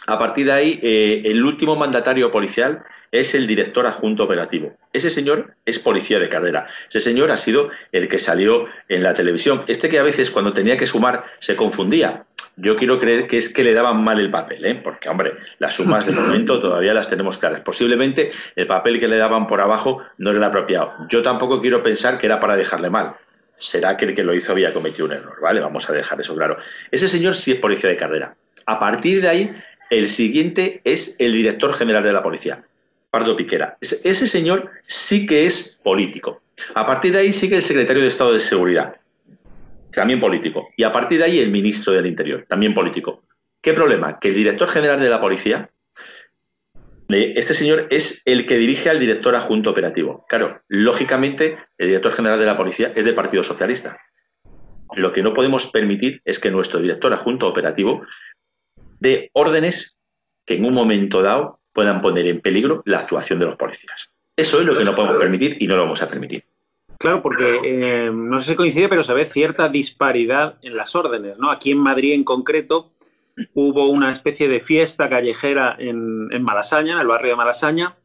a 0.07 0.17
partir 0.17 0.47
de 0.47 0.51
ahí, 0.51 0.79
eh, 0.81 1.21
el 1.25 1.43
último 1.43 1.75
mandatario 1.75 2.31
policial 2.31 2.83
es 3.11 3.33
el 3.35 3.47
director 3.47 3.85
adjunto 3.85 4.23
operativo. 4.23 4.75
Ese 4.93 5.09
señor 5.09 5.55
es 5.65 5.79
policía 5.79 6.19
de 6.19 6.29
carrera. 6.29 6.67
Ese 6.89 6.99
señor 6.99 7.31
ha 7.31 7.37
sido 7.37 7.69
el 7.91 8.07
que 8.07 8.19
salió 8.19 8.65
en 8.87 9.03
la 9.03 9.13
televisión. 9.13 9.63
Este 9.67 9.89
que 9.89 9.99
a 9.99 10.03
veces 10.03 10.31
cuando 10.31 10.53
tenía 10.53 10.77
que 10.77 10.87
sumar 10.87 11.23
se 11.39 11.55
confundía. 11.55 12.25
Yo 12.61 12.75
quiero 12.75 12.99
creer 12.99 13.27
que 13.27 13.37
es 13.37 13.49
que 13.53 13.63
le 13.63 13.73
daban 13.73 14.03
mal 14.03 14.19
el 14.19 14.29
papel, 14.29 14.65
¿eh? 14.65 14.75
porque, 14.75 15.09
hombre, 15.09 15.33
las 15.59 15.73
sumas 15.73 16.05
de 16.05 16.11
momento 16.13 16.59
todavía 16.59 16.93
las 16.93 17.09
tenemos 17.09 17.37
claras. 17.37 17.61
Posiblemente 17.61 18.31
el 18.55 18.67
papel 18.67 18.99
que 18.99 19.07
le 19.07 19.17
daban 19.17 19.47
por 19.47 19.61
abajo 19.61 20.03
no 20.17 20.29
era 20.29 20.37
el 20.37 20.43
apropiado. 20.43 20.93
Yo 21.09 21.21
tampoco 21.21 21.61
quiero 21.61 21.81
pensar 21.81 22.17
que 22.17 22.25
era 22.25 22.39
para 22.39 22.55
dejarle 22.55 22.89
mal. 22.89 23.15
Será 23.57 23.97
que 23.97 24.05
el 24.05 24.15
que 24.15 24.23
lo 24.23 24.33
hizo 24.33 24.51
había 24.51 24.73
cometido 24.73 25.05
un 25.05 25.13
error, 25.13 25.37
¿vale? 25.41 25.59
Vamos 25.59 25.89
a 25.89 25.93
dejar 25.93 26.19
eso 26.19 26.35
claro. 26.35 26.57
Ese 26.91 27.07
señor 27.07 27.33
sí 27.33 27.51
es 27.51 27.59
policía 27.59 27.89
de 27.89 27.97
carrera. 27.97 28.35
A 28.65 28.79
partir 28.79 29.21
de 29.21 29.27
ahí, 29.27 29.55
el 29.89 30.09
siguiente 30.09 30.81
es 30.83 31.15
el 31.19 31.33
director 31.33 31.73
general 31.73 32.03
de 32.03 32.13
la 32.13 32.23
policía, 32.23 32.63
Pardo 33.09 33.35
Piquera. 33.35 33.77
Ese 33.81 34.27
señor 34.27 34.69
sí 34.85 35.25
que 35.25 35.45
es 35.45 35.77
político. 35.83 36.41
A 36.75 36.85
partir 36.85 37.11
de 37.11 37.19
ahí 37.19 37.33
sigue 37.33 37.55
el 37.55 37.63
secretario 37.63 38.01
de 38.01 38.07
Estado 38.07 38.33
de 38.33 38.39
Seguridad, 38.39 38.95
también 39.91 40.19
político. 40.19 40.69
Y 40.77 40.83
a 40.83 40.91
partir 40.91 41.19
de 41.19 41.25
ahí 41.25 41.39
el 41.39 41.51
ministro 41.51 41.93
del 41.93 42.05
Interior, 42.05 42.45
también 42.47 42.73
político. 42.73 43.23
¿Qué 43.61 43.73
problema? 43.73 44.19
Que 44.19 44.29
el 44.29 44.35
director 44.35 44.69
general 44.69 44.99
de 45.01 45.09
la 45.09 45.19
policía, 45.19 45.69
este 47.09 47.53
señor 47.53 47.87
es 47.89 48.21
el 48.25 48.45
que 48.45 48.57
dirige 48.57 48.89
al 48.89 48.99
director 48.99 49.35
adjunto 49.35 49.71
operativo. 49.71 50.25
Claro, 50.29 50.61
lógicamente, 50.67 51.57
el 51.77 51.87
director 51.87 52.13
general 52.13 52.39
de 52.39 52.45
la 52.45 52.55
policía 52.55 52.93
es 52.95 53.03
del 53.03 53.15
Partido 53.15 53.43
Socialista. 53.43 53.99
Lo 54.95 55.11
que 55.11 55.23
no 55.23 55.33
podemos 55.33 55.67
permitir 55.67 56.21
es 56.23 56.39
que 56.39 56.51
nuestro 56.51 56.79
director 56.79 57.13
adjunto 57.13 57.47
operativo 57.47 58.03
dé 58.99 59.29
órdenes 59.33 59.97
que 60.45 60.55
en 60.55 60.65
un 60.65 60.73
momento 60.73 61.21
dado 61.21 61.59
puedan 61.73 62.01
poner 62.01 62.27
en 62.27 62.41
peligro 62.41 62.81
la 62.85 62.99
actuación 62.99 63.39
de 63.39 63.45
los 63.45 63.55
policías. 63.55 64.09
Eso 64.35 64.59
es 64.59 64.65
lo 64.65 64.77
que 64.77 64.85
no 64.85 64.95
podemos 64.95 65.17
permitir 65.17 65.57
y 65.59 65.67
no 65.67 65.75
lo 65.75 65.83
vamos 65.83 66.01
a 66.01 66.09
permitir. 66.09 66.43
Claro, 66.99 67.21
porque 67.21 67.61
eh, 67.63 68.11
no 68.13 68.41
sé 68.41 68.51
si 68.51 68.55
coincide, 68.57 68.89
pero 68.89 69.05
se 69.05 69.13
ve 69.13 69.25
cierta 69.25 69.69
disparidad 69.69 70.57
en 70.61 70.75
las 70.75 70.95
órdenes, 70.95 71.37
¿no? 71.37 71.49
Aquí 71.49 71.71
en 71.71 71.77
Madrid 71.77 72.13
en 72.13 72.25
concreto 72.25 72.91
hubo 73.53 73.87
una 73.87 74.11
especie 74.11 74.49
de 74.49 74.59
fiesta 74.59 75.07
callejera 75.07 75.77
en, 75.79 76.43
Malasaña, 76.43 76.95
en 76.95 76.99
el 76.99 77.07
barrio 77.07 77.31
de 77.31 77.35
Malasaña, 77.37 77.95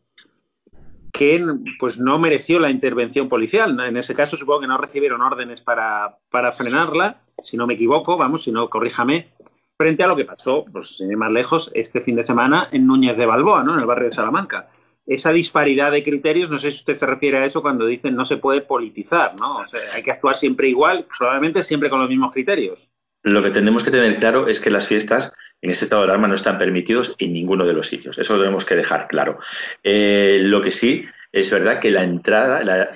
que 1.13 1.45
pues 1.81 1.99
no 1.99 2.21
mereció 2.21 2.61
la 2.61 2.71
intervención 2.71 3.29
policial. 3.29 3.77
En 3.81 3.97
ese 3.97 4.15
caso 4.15 4.37
supongo 4.37 4.61
que 4.61 4.69
no 4.69 4.79
recibieron 4.79 5.23
órdenes 5.23 5.61
para, 5.61 6.19
para 6.31 6.53
frenarla, 6.53 7.21
si 7.43 7.57
no 7.57 7.67
me 7.67 7.75
equivoco, 7.75 8.17
vamos, 8.17 8.45
si 8.45 8.53
no, 8.53 8.71
corríjame, 8.71 9.33
frente 9.77 10.05
a 10.05 10.07
lo 10.07 10.15
que 10.15 10.25
pasó, 10.25 10.65
pues 10.71 10.99
sin 10.99 11.11
ir 11.11 11.17
más 11.17 11.33
lejos, 11.33 11.69
este 11.75 12.01
fin 12.01 12.15
de 12.15 12.23
semana 12.23 12.67
en 12.71 12.87
Núñez 12.87 13.17
de 13.17 13.27
Balboa, 13.27 13.65
¿no? 13.65 13.75
En 13.75 13.81
el 13.81 13.87
barrio 13.87 14.07
de 14.07 14.15
Salamanca 14.15 14.69
esa 15.07 15.33
disparidad 15.33 15.93
de 15.93 16.03
criterios, 16.03 16.51
no 16.51 16.59
sé 16.59 16.71
si 16.71 16.79
usted 16.79 16.99
se 16.99 17.07
refiere 17.07 17.39
a 17.39 17.45
eso 17.45 17.63
cuando 17.63 17.87
dicen 17.87 18.15
no 18.15 18.27
se 18.27 18.39
puede 18.39 18.63
politizar, 18.63 19.35
¿no? 19.39 19.59
O 19.59 19.69
sea, 19.69 19.81
hay 19.93 20.03
que 20.03 20.13
actuar 20.13 20.37
siempre 20.37 20.69
igual, 20.69 21.07
probablemente 21.19 21.63
siempre 21.63 21.91
con 21.91 22.01
los 22.01 22.09
mismos 22.09 22.33
criterios. 22.33 22.89
Lo 23.23 23.43
que 23.43 23.51
tenemos 23.51 23.85
que 23.85 23.91
tener 23.91 24.17
claro 24.17 24.49
es 24.49 24.61
que 24.61 24.71
las 24.71 24.87
fiestas 24.87 25.35
en 25.63 25.71
este 25.71 25.87
estado 25.87 26.03
de 26.03 26.09
alarma 26.09 26.29
no 26.29 26.35
están 26.35 26.59
permitidos 26.59 27.15
en 27.19 27.33
ninguno 27.33 27.65
de 27.65 27.73
los 27.73 27.87
sitios. 27.87 28.19
Eso 28.19 28.35
lo 28.35 28.41
tenemos 28.41 28.67
que 28.67 28.77
dejar 28.77 29.09
claro. 29.09 29.39
Eh, 29.83 30.41
lo 30.43 30.61
que 30.61 30.73
sí 30.73 31.07
es 31.33 31.51
verdad 31.51 31.81
que 31.81 31.91
la 31.91 32.03
entrada, 32.03 32.63
la, 32.63 32.91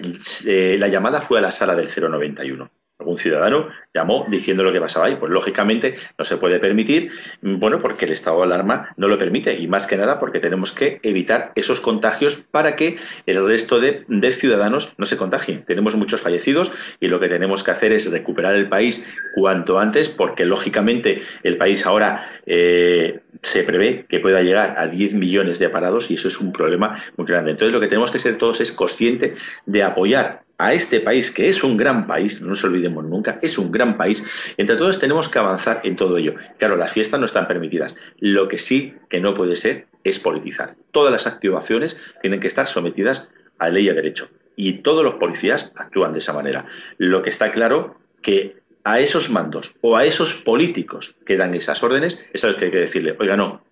eh, 0.46 0.76
la 0.78 0.88
llamada 0.88 1.22
fue 1.22 1.38
a 1.38 1.42
la 1.42 1.52
sala 1.52 1.74
del 1.74 1.88
091 1.88 2.70
algún 2.98 3.18
ciudadano 3.18 3.68
llamó 3.98 4.26
diciendo 4.30 4.62
lo 4.62 4.72
que 4.72 4.80
pasaba 4.80 5.06
ahí. 5.06 5.16
Pues 5.16 5.30
lógicamente 5.32 5.96
no 6.16 6.24
se 6.24 6.36
puede 6.36 6.58
permitir, 6.60 7.10
bueno, 7.42 7.78
porque 7.78 8.06
el 8.06 8.12
estado 8.12 8.38
de 8.38 8.44
alarma 8.44 8.94
no 8.96 9.08
lo 9.08 9.18
permite 9.18 9.58
y 9.58 9.66
más 9.66 9.86
que 9.86 9.96
nada 9.96 10.18
porque 10.20 10.40
tenemos 10.40 10.72
que 10.72 11.00
evitar 11.02 11.52
esos 11.56 11.80
contagios 11.80 12.36
para 12.50 12.76
que 12.76 12.96
el 13.26 13.44
resto 13.46 13.80
de, 13.80 14.04
ciudadanos 14.30 14.94
no 14.98 15.06
se 15.06 15.16
contagien. 15.16 15.64
Tenemos 15.64 15.96
muchos 15.96 16.20
fallecidos 16.20 16.70
y 17.00 17.08
lo 17.08 17.18
que 17.18 17.28
tenemos 17.28 17.64
que 17.64 17.70
hacer 17.72 17.92
es 17.92 18.10
recuperar 18.10 18.54
el 18.54 18.68
país 18.68 19.04
cuanto 19.34 19.78
antes 19.78 20.08
porque 20.08 20.44
lógicamente 20.44 21.22
el 21.42 21.56
país 21.56 21.86
ahora 21.86 22.28
eh, 22.46 23.20
se 23.42 23.64
prevé 23.64 24.06
que 24.08 24.20
pueda 24.20 24.42
llegar 24.42 24.76
a 24.78 24.86
10 24.86 25.14
millones 25.14 25.58
de 25.58 25.68
parados 25.68 26.10
y 26.10 26.14
eso 26.14 26.28
es 26.28 26.40
un 26.40 26.52
problema 26.52 27.02
muy 27.16 27.26
grande. 27.26 27.52
Entonces 27.52 27.72
lo 27.72 27.80
que 27.80 27.88
tenemos 27.88 28.10
que 28.10 28.18
ser 28.18 28.36
todos 28.36 28.60
es 28.60 28.70
consciente 28.70 29.34
de 29.66 29.82
apoyar 29.82 30.42
a 30.58 30.72
este 30.72 30.98
país, 31.00 31.30
que 31.30 31.48
es 31.48 31.62
un 31.62 31.76
gran 31.76 32.06
país, 32.08 32.40
no 32.40 32.48
nos 32.48 32.64
olvidemos 32.64 33.04
nunca, 33.04 33.38
es 33.40 33.58
un 33.58 33.70
gran 33.70 33.87
país. 33.96 34.24
Entre 34.56 34.76
todos 34.76 34.98
tenemos 34.98 35.28
que 35.28 35.38
avanzar 35.38 35.80
en 35.84 35.96
todo 35.96 36.18
ello. 36.18 36.34
Claro, 36.58 36.76
las 36.76 36.92
fiestas 36.92 37.20
no 37.20 37.26
están 37.26 37.48
permitidas. 37.48 37.96
Lo 38.18 38.48
que 38.48 38.58
sí 38.58 38.94
que 39.08 39.20
no 39.20 39.34
puede 39.34 39.56
ser 39.56 39.86
es 40.04 40.18
politizar. 40.18 40.76
Todas 40.92 41.12
las 41.12 41.26
activaciones 41.26 42.00
tienen 42.20 42.40
que 42.40 42.48
estar 42.48 42.66
sometidas 42.66 43.28
a 43.58 43.68
ley 43.68 43.86
y 43.86 43.88
a 43.88 43.94
derecho. 43.94 44.28
Y 44.56 44.74
todos 44.82 45.04
los 45.04 45.14
policías 45.14 45.72
actúan 45.76 46.12
de 46.12 46.18
esa 46.18 46.32
manera. 46.32 46.66
Lo 46.96 47.22
que 47.22 47.30
está 47.30 47.50
claro 47.52 47.96
que 48.22 48.56
a 48.84 49.00
esos 49.00 49.30
mandos 49.30 49.74
o 49.80 49.96
a 49.96 50.04
esos 50.04 50.36
políticos 50.36 51.14
que 51.26 51.36
dan 51.36 51.54
esas 51.54 51.82
órdenes 51.82 52.28
es 52.32 52.44
a 52.44 52.48
los 52.48 52.56
que 52.56 52.66
hay 52.66 52.70
que 52.70 52.78
decirle, 52.78 53.16
oiga, 53.18 53.36
no, 53.36 53.62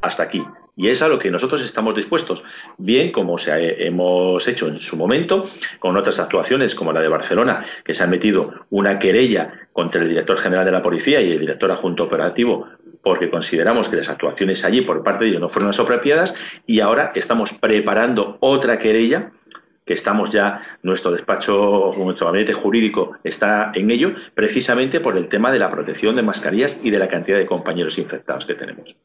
hasta 0.00 0.22
aquí. 0.22 0.44
Y 0.76 0.88
es 0.88 1.02
a 1.02 1.08
lo 1.08 1.18
que 1.18 1.30
nosotros 1.30 1.60
estamos 1.60 1.94
dispuestos, 1.94 2.42
bien 2.78 3.12
como 3.12 3.38
se 3.38 3.86
hemos 3.86 4.46
hecho 4.48 4.66
en 4.66 4.76
su 4.76 4.96
momento, 4.96 5.44
con 5.78 5.96
otras 5.96 6.18
actuaciones 6.18 6.74
como 6.74 6.92
la 6.92 7.00
de 7.00 7.08
Barcelona, 7.08 7.64
que 7.84 7.94
se 7.94 8.02
ha 8.02 8.08
metido 8.08 8.66
una 8.70 8.98
querella 8.98 9.68
contra 9.72 10.02
el 10.02 10.08
director 10.08 10.38
general 10.38 10.64
de 10.64 10.72
la 10.72 10.82
policía 10.82 11.20
y 11.20 11.32
el 11.32 11.40
director 11.40 11.70
adjunto 11.70 12.04
operativo 12.04 12.68
porque 13.04 13.30
consideramos 13.30 13.88
que 13.88 13.96
las 13.96 14.08
actuaciones 14.08 14.64
allí 14.64 14.80
por 14.80 15.04
parte 15.04 15.24
de 15.24 15.30
ellos 15.30 15.40
no 15.42 15.50
fueron 15.50 15.68
las 15.68 15.78
apropiadas 15.78 16.34
y 16.66 16.80
ahora 16.80 17.12
estamos 17.14 17.52
preparando 17.52 18.38
otra 18.40 18.78
querella 18.78 19.30
que 19.84 19.92
estamos 19.92 20.30
ya, 20.30 20.62
nuestro 20.82 21.12
despacho, 21.12 21.92
nuestro 21.98 22.26
gabinete 22.26 22.54
jurídico 22.54 23.18
está 23.22 23.70
en 23.74 23.90
ello, 23.90 24.14
precisamente 24.34 24.98
por 25.00 25.18
el 25.18 25.28
tema 25.28 25.52
de 25.52 25.58
la 25.58 25.68
protección 25.68 26.16
de 26.16 26.22
mascarillas 26.22 26.80
y 26.82 26.90
de 26.90 26.98
la 26.98 27.08
cantidad 27.08 27.36
de 27.36 27.44
compañeros 27.44 27.98
infectados 27.98 28.46
que 28.46 28.54
tenemos. 28.54 28.96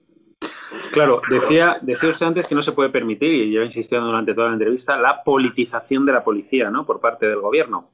Claro, 0.91 1.21
decía, 1.29 1.77
decía 1.81 2.09
usted 2.09 2.25
antes 2.25 2.47
que 2.47 2.55
no 2.55 2.61
se 2.61 2.71
puede 2.71 2.89
permitir, 2.89 3.33
y 3.33 3.51
yo 3.51 3.61
he 3.61 3.65
insistido 3.65 4.01
durante 4.01 4.33
toda 4.33 4.47
la 4.47 4.53
entrevista, 4.53 4.97
la 4.97 5.23
politización 5.23 6.05
de 6.05 6.13
la 6.13 6.23
policía 6.23 6.69
¿no? 6.69 6.85
por 6.85 6.99
parte 6.99 7.27
del 7.27 7.39
gobierno. 7.39 7.91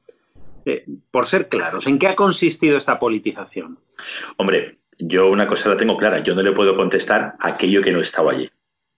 Eh, 0.64 0.84
por 1.10 1.26
ser 1.26 1.48
claros, 1.48 1.86
¿en 1.86 1.98
qué 1.98 2.08
ha 2.08 2.16
consistido 2.16 2.76
esta 2.76 2.98
politización? 2.98 3.78
Hombre, 4.36 4.78
yo 4.98 5.30
una 5.30 5.46
cosa 5.46 5.68
la 5.68 5.76
tengo 5.76 5.96
clara, 5.96 6.18
yo 6.20 6.34
no 6.34 6.42
le 6.42 6.52
puedo 6.52 6.76
contestar 6.76 7.34
aquello 7.38 7.82
que 7.82 7.92
no 7.92 8.00
estaba 8.00 8.32
allí. 8.32 8.50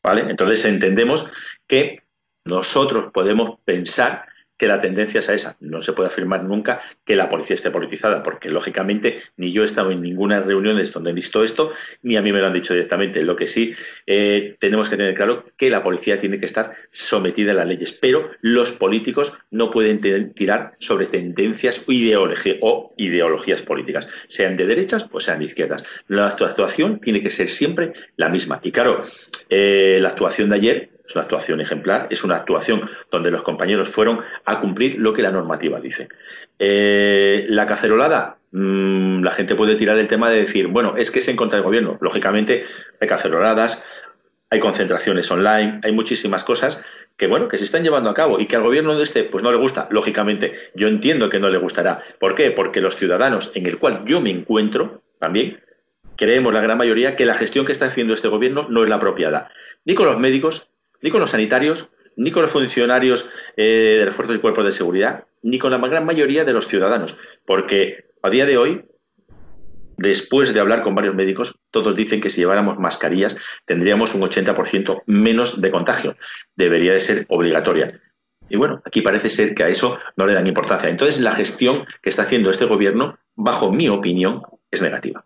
¿vale? 0.02 0.23
Entonces 0.28 0.64
entendemos 0.64 1.30
que 1.66 2.02
nosotros 2.44 3.12
podemos 3.12 3.61
pensar 3.64 4.27
que 4.58 4.66
la 4.66 4.80
tendencia 4.80 5.20
es 5.20 5.28
a 5.28 5.34
esa. 5.34 5.56
No 5.60 5.80
se 5.80 5.92
puede 5.92 6.08
afirmar 6.08 6.44
nunca 6.44 6.80
que 7.04 7.16
la 7.16 7.28
policía 7.28 7.54
esté 7.54 7.70
politizada, 7.70 8.22
porque 8.22 8.50
lógicamente 8.50 9.22
ni 9.36 9.52
yo 9.52 9.62
he 9.62 9.64
estado 9.64 9.90
en 9.90 10.02
ninguna 10.02 10.40
reuniones 10.40 10.92
donde 10.92 11.10
he 11.10 11.14
visto 11.14 11.44
esto, 11.44 11.72
ni 12.02 12.16
a 12.16 12.22
mí 12.22 12.32
me 12.32 12.40
lo 12.40 12.46
han 12.46 12.52
dicho 12.52 12.74
directamente. 12.74 13.22
Lo 13.22 13.36
que 13.36 13.46
sí 13.46 13.74
eh, 14.06 14.56
tenemos 14.58 14.90
que 14.90 14.96
tener 14.96 15.14
claro 15.14 15.44
que 15.56 15.70
la 15.70 15.82
policía 15.82 16.18
tiene 16.18 16.38
que 16.38 16.46
estar 16.46 16.74
sometida 16.90 17.52
a 17.52 17.54
las 17.54 17.68
leyes, 17.68 17.92
pero 17.92 18.30
los 18.40 18.72
políticos 18.72 19.32
no 19.50 19.70
pueden 19.70 20.00
tirar 20.34 20.74
sobre 20.78 21.06
tendencias 21.06 21.82
o, 21.86 22.28
o 22.60 22.94
ideologías 22.96 23.62
políticas, 23.62 24.08
sean 24.28 24.56
de 24.56 24.66
derechas 24.66 25.06
o 25.12 25.20
sean 25.20 25.38
de 25.38 25.46
izquierdas. 25.46 25.84
La 26.08 26.26
actuación 26.26 27.00
tiene 27.00 27.22
que 27.22 27.30
ser 27.30 27.48
siempre 27.48 27.92
la 28.16 28.28
misma. 28.28 28.60
Y 28.62 28.72
claro, 28.72 29.00
eh, 29.48 29.98
la 30.00 30.10
actuación 30.10 30.50
de 30.50 30.56
ayer 30.56 30.97
es 31.08 31.14
una 31.14 31.22
actuación 31.22 31.60
ejemplar, 31.60 32.06
es 32.10 32.22
una 32.22 32.36
actuación 32.36 32.82
donde 33.10 33.30
los 33.30 33.42
compañeros 33.42 33.88
fueron 33.88 34.20
a 34.44 34.60
cumplir 34.60 34.98
lo 34.98 35.12
que 35.12 35.22
la 35.22 35.30
normativa 35.30 35.80
dice. 35.80 36.08
Eh, 36.58 37.46
la 37.48 37.66
cacerolada, 37.66 38.38
mm, 38.52 39.22
la 39.22 39.30
gente 39.30 39.54
puede 39.54 39.76
tirar 39.76 39.98
el 39.98 40.06
tema 40.06 40.28
de 40.30 40.42
decir, 40.42 40.66
bueno, 40.66 40.94
es 40.96 41.10
que 41.10 41.20
es 41.20 41.28
en 41.28 41.36
contra 41.36 41.56
del 41.56 41.64
gobierno. 41.64 41.96
Lógicamente, 42.00 42.64
hay 43.00 43.08
caceroladas, 43.08 43.82
hay 44.50 44.60
concentraciones 44.60 45.30
online, 45.30 45.80
hay 45.82 45.92
muchísimas 45.92 46.44
cosas 46.44 46.82
que 47.16 47.26
bueno, 47.26 47.48
que 47.48 47.58
se 47.58 47.64
están 47.64 47.82
llevando 47.82 48.10
a 48.10 48.14
cabo 48.14 48.38
y 48.38 48.46
que 48.46 48.56
al 48.56 48.62
gobierno 48.62 48.96
de 48.96 49.02
este 49.02 49.24
pues 49.24 49.42
no 49.42 49.50
le 49.50 49.58
gusta, 49.58 49.88
lógicamente, 49.90 50.54
yo 50.74 50.86
entiendo 50.86 51.28
que 51.28 51.40
no 51.40 51.50
le 51.50 51.58
gustará. 51.58 52.02
¿Por 52.20 52.34
qué? 52.34 52.52
Porque 52.52 52.80
los 52.80 52.96
ciudadanos 52.96 53.50
en 53.54 53.66
el 53.66 53.78
cual 53.78 54.04
yo 54.06 54.20
me 54.20 54.30
encuentro 54.30 55.02
también 55.18 55.60
creemos 56.18 56.52
la 56.52 56.60
gran 56.60 56.78
mayoría 56.78 57.16
que 57.16 57.26
la 57.26 57.34
gestión 57.34 57.64
que 57.64 57.72
está 57.72 57.86
haciendo 57.86 58.14
este 58.14 58.28
gobierno 58.28 58.66
no 58.68 58.82
es 58.82 58.88
la 58.88 58.96
apropiada, 58.96 59.50
ni 59.84 59.94
con 59.94 60.06
los 60.06 60.18
médicos, 60.18 60.68
ni 61.02 61.10
con 61.10 61.20
los 61.20 61.30
sanitarios, 61.30 61.90
ni 62.16 62.30
con 62.30 62.42
los 62.42 62.50
funcionarios 62.50 63.28
eh, 63.56 63.96
de 64.00 64.06
los 64.06 64.14
fuerzas 64.14 64.36
y 64.36 64.40
cuerpos 64.40 64.64
de 64.64 64.72
seguridad, 64.72 65.24
ni 65.42 65.58
con 65.58 65.70
la 65.70 65.78
gran 65.78 66.04
mayoría 66.04 66.44
de 66.44 66.52
los 66.52 66.66
ciudadanos. 66.66 67.16
Porque 67.46 68.06
a 68.22 68.30
día 68.30 68.44
de 68.44 68.58
hoy, 68.58 68.84
después 69.96 70.52
de 70.52 70.60
hablar 70.60 70.82
con 70.82 70.94
varios 70.94 71.14
médicos, 71.14 71.58
todos 71.70 71.94
dicen 71.94 72.20
que 72.20 72.30
si 72.30 72.40
lleváramos 72.40 72.78
mascarillas 72.78 73.36
tendríamos 73.66 74.14
un 74.14 74.22
80% 74.22 75.02
menos 75.06 75.60
de 75.60 75.70
contagio. 75.70 76.16
Debería 76.56 76.92
de 76.92 77.00
ser 77.00 77.26
obligatoria. 77.28 78.00
Y 78.48 78.56
bueno, 78.56 78.82
aquí 78.84 79.02
parece 79.02 79.30
ser 79.30 79.54
que 79.54 79.62
a 79.62 79.68
eso 79.68 79.98
no 80.16 80.26
le 80.26 80.34
dan 80.34 80.46
importancia. 80.46 80.88
Entonces, 80.88 81.20
la 81.20 81.32
gestión 81.32 81.84
que 82.02 82.08
está 82.08 82.22
haciendo 82.22 82.50
este 82.50 82.64
gobierno, 82.64 83.18
bajo 83.34 83.70
mi 83.70 83.88
opinión, 83.88 84.42
es 84.70 84.82
negativa. 84.82 85.24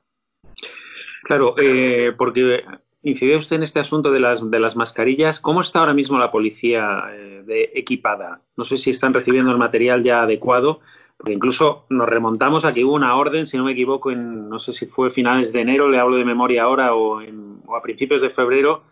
Claro, 1.22 1.54
eh, 1.56 2.12
porque 2.18 2.64
incide 3.02 3.36
usted 3.36 3.56
en 3.56 3.62
este 3.62 3.80
asunto 3.80 4.10
de 4.10 4.20
las, 4.20 4.48
de 4.48 4.60
las 4.60 4.76
mascarillas. 4.76 5.40
¿Cómo 5.40 5.60
está 5.60 5.80
ahora 5.80 5.94
mismo 5.94 6.18
la 6.18 6.30
policía 6.30 7.04
eh, 7.10 7.70
equipada? 7.74 8.40
No 8.56 8.64
sé 8.64 8.78
si 8.78 8.90
están 8.90 9.14
recibiendo 9.14 9.50
el 9.50 9.58
material 9.58 10.02
ya 10.02 10.22
adecuado, 10.22 10.80
porque 11.16 11.32
incluso 11.32 11.86
nos 11.88 12.08
remontamos 12.08 12.64
a 12.64 12.72
que 12.72 12.84
hubo 12.84 12.94
una 12.94 13.16
orden, 13.16 13.46
si 13.46 13.56
no 13.56 13.64
me 13.64 13.72
equivoco, 13.72 14.10
en 14.10 14.48
no 14.48 14.58
sé 14.58 14.72
si 14.72 14.86
fue 14.86 15.10
finales 15.10 15.52
de 15.52 15.60
enero, 15.60 15.88
le 15.88 15.98
hablo 15.98 16.16
de 16.16 16.24
memoria 16.24 16.64
ahora, 16.64 16.94
o, 16.94 17.20
a 17.20 17.82
principios 17.82 18.22
de 18.22 18.30
febrero, 18.30 18.84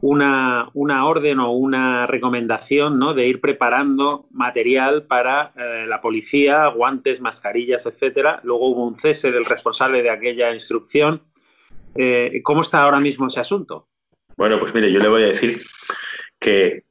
una, 0.00 0.68
una, 0.74 1.06
orden 1.06 1.40
o 1.40 1.52
una 1.52 2.06
recomendación 2.06 2.98
¿no? 2.98 3.14
de 3.14 3.26
ir 3.26 3.40
preparando 3.40 4.26
material 4.30 5.04
para 5.04 5.52
eh, 5.56 5.86
la 5.88 6.00
policía, 6.00 6.66
guantes, 6.68 7.20
mascarillas, 7.20 7.86
etcétera. 7.86 8.40
Luego 8.42 8.68
hubo 8.68 8.86
un 8.86 8.96
cese 8.96 9.32
del 9.32 9.46
responsable 9.46 10.02
de 10.02 10.10
aquella 10.10 10.52
instrucción 10.52 11.22
eh, 11.98 12.40
¿Cómo 12.42 12.62
está 12.62 12.82
ahora 12.82 13.00
mismo 13.00 13.26
ese 13.26 13.40
asunto? 13.40 13.88
Bueno, 14.36 14.58
pues 14.60 14.74
mire, 14.74 14.92
yo 14.92 15.00
le 15.00 15.08
voy 15.08 15.22
a 15.22 15.28
decir 15.28 15.60
que 16.38 16.84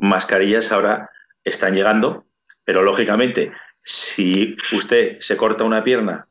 mascarillas 0.00 0.72
ahora 0.72 1.10
están 1.44 1.74
llegando, 1.74 2.24
pero 2.64 2.82
lógicamente, 2.82 3.52
si 3.84 4.56
usted 4.72 5.18
se 5.20 5.36
corta 5.36 5.64
una 5.64 5.84
pierna, 5.84 6.26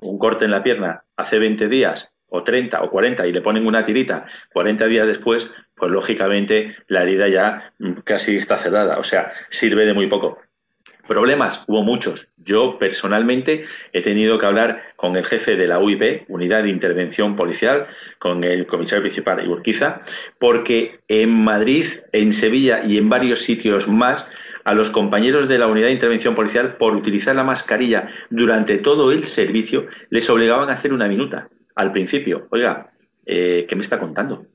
un 0.00 0.18
corte 0.18 0.44
en 0.44 0.50
la 0.50 0.62
pierna 0.62 1.04
hace 1.16 1.38
20 1.38 1.68
días 1.68 2.12
o 2.26 2.42
30 2.42 2.82
o 2.82 2.90
40 2.90 3.26
y 3.26 3.32
le 3.32 3.42
ponen 3.42 3.66
una 3.66 3.84
tirita 3.84 4.26
40 4.52 4.86
días 4.86 5.06
después, 5.06 5.54
pues 5.74 5.90
lógicamente 5.90 6.76
la 6.88 7.02
herida 7.02 7.28
ya 7.28 7.74
casi 8.04 8.36
está 8.36 8.58
cerrada, 8.58 8.98
o 8.98 9.04
sea, 9.04 9.32
sirve 9.50 9.86
de 9.86 9.94
muy 9.94 10.06
poco. 10.06 10.38
Problemas, 11.06 11.64
hubo 11.66 11.82
muchos. 11.82 12.28
Yo 12.36 12.78
personalmente 12.78 13.64
he 13.92 14.02
tenido 14.02 14.38
que 14.38 14.46
hablar 14.46 14.82
con 14.96 15.16
el 15.16 15.24
jefe 15.24 15.56
de 15.56 15.66
la 15.66 15.80
UIP, 15.80 16.24
Unidad 16.28 16.62
de 16.62 16.70
Intervención 16.70 17.34
Policial, 17.34 17.88
con 18.18 18.44
el 18.44 18.66
comisario 18.66 19.02
principal 19.02 19.46
Urquiza, 19.48 20.00
porque 20.38 21.00
en 21.08 21.30
Madrid, 21.30 21.86
en 22.12 22.32
Sevilla 22.32 22.84
y 22.84 22.98
en 22.98 23.08
varios 23.08 23.40
sitios 23.40 23.88
más, 23.88 24.30
a 24.64 24.74
los 24.74 24.90
compañeros 24.90 25.48
de 25.48 25.58
la 25.58 25.66
Unidad 25.66 25.88
de 25.88 25.94
Intervención 25.94 26.36
Policial, 26.36 26.76
por 26.76 26.94
utilizar 26.94 27.34
la 27.34 27.42
mascarilla 27.42 28.08
durante 28.30 28.78
todo 28.78 29.10
el 29.10 29.24
servicio, 29.24 29.86
les 30.10 30.30
obligaban 30.30 30.70
a 30.70 30.74
hacer 30.74 30.92
una 30.92 31.08
minuta 31.08 31.48
al 31.74 31.90
principio. 31.90 32.46
Oiga, 32.50 32.86
eh, 33.26 33.66
¿qué 33.68 33.74
me 33.74 33.82
está 33.82 33.98
contando? 33.98 34.46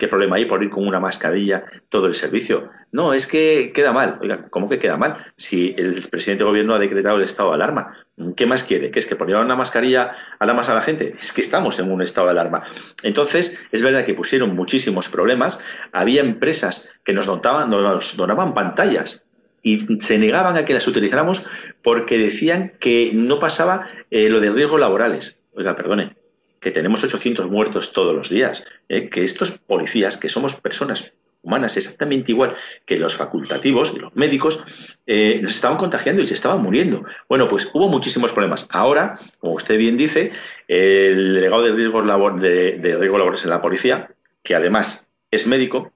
¿Qué 0.00 0.08
problema 0.08 0.36
hay 0.36 0.46
por 0.46 0.62
ir 0.62 0.70
con 0.70 0.86
una 0.86 0.98
mascarilla 0.98 1.62
todo 1.90 2.06
el 2.06 2.14
servicio? 2.14 2.70
No, 2.90 3.12
es 3.12 3.26
que 3.26 3.70
queda 3.74 3.92
mal. 3.92 4.16
Oiga, 4.22 4.46
¿cómo 4.48 4.66
que 4.66 4.78
queda 4.78 4.96
mal? 4.96 5.26
Si 5.36 5.74
el 5.76 6.08
presidente 6.08 6.42
de 6.42 6.48
gobierno 6.48 6.72
ha 6.72 6.78
decretado 6.78 7.18
el 7.18 7.24
estado 7.24 7.50
de 7.50 7.56
alarma, 7.56 7.98
¿qué 8.34 8.46
más 8.46 8.64
quiere? 8.64 8.90
¿Que 8.90 8.98
es 8.98 9.06
que 9.06 9.14
poner 9.14 9.36
una 9.36 9.56
mascarilla 9.56 10.16
a 10.38 10.46
la 10.46 10.54
más 10.54 10.70
a 10.70 10.74
la 10.74 10.80
gente? 10.80 11.16
Es 11.20 11.34
que 11.34 11.42
estamos 11.42 11.78
en 11.80 11.92
un 11.92 12.00
estado 12.00 12.28
de 12.28 12.30
alarma. 12.30 12.62
Entonces, 13.02 13.60
es 13.72 13.82
verdad 13.82 14.06
que 14.06 14.14
pusieron 14.14 14.56
muchísimos 14.56 15.10
problemas. 15.10 15.60
Había 15.92 16.22
empresas 16.22 16.90
que 17.04 17.12
nos 17.12 17.28
nos 17.28 18.16
donaban 18.16 18.54
pantallas 18.54 19.22
y 19.62 19.80
se 20.00 20.18
negaban 20.18 20.56
a 20.56 20.64
que 20.64 20.72
las 20.72 20.88
utilizáramos 20.88 21.44
porque 21.82 22.16
decían 22.16 22.72
que 22.80 23.10
no 23.12 23.38
pasaba 23.38 23.86
eh, 24.10 24.30
lo 24.30 24.40
de 24.40 24.50
riesgos 24.50 24.80
laborales. 24.80 25.36
Oiga, 25.52 25.76
perdone, 25.76 26.16
que 26.60 26.70
tenemos 26.70 27.02
800 27.02 27.50
muertos 27.50 27.92
todos 27.92 28.14
los 28.14 28.28
días, 28.28 28.64
¿eh? 28.88 29.08
que 29.08 29.24
estos 29.24 29.52
policías, 29.52 30.16
que 30.16 30.28
somos 30.28 30.56
personas 30.56 31.12
humanas 31.42 31.76
exactamente 31.78 32.32
igual 32.32 32.54
que 32.84 32.98
los 32.98 33.16
facultativos, 33.16 33.96
los 33.96 34.14
médicos, 34.14 34.98
eh, 35.06 35.40
nos 35.42 35.52
estaban 35.52 35.78
contagiando 35.78 36.20
y 36.20 36.26
se 36.26 36.34
estaban 36.34 36.62
muriendo. 36.62 37.04
Bueno, 37.28 37.48
pues 37.48 37.70
hubo 37.72 37.88
muchísimos 37.88 38.32
problemas. 38.32 38.66
Ahora, 38.70 39.18
como 39.38 39.54
usted 39.54 39.78
bien 39.78 39.96
dice, 39.96 40.32
el 40.68 41.34
delegado 41.34 41.62
de 41.62 41.72
riesgos, 41.72 42.04
labor, 42.04 42.38
de, 42.40 42.78
de 42.78 42.96
riesgos 42.96 43.18
laborales 43.18 43.44
en 43.44 43.50
la 43.50 43.62
policía, 43.62 44.10
que 44.42 44.54
además 44.54 45.08
es 45.30 45.46
médico, 45.46 45.92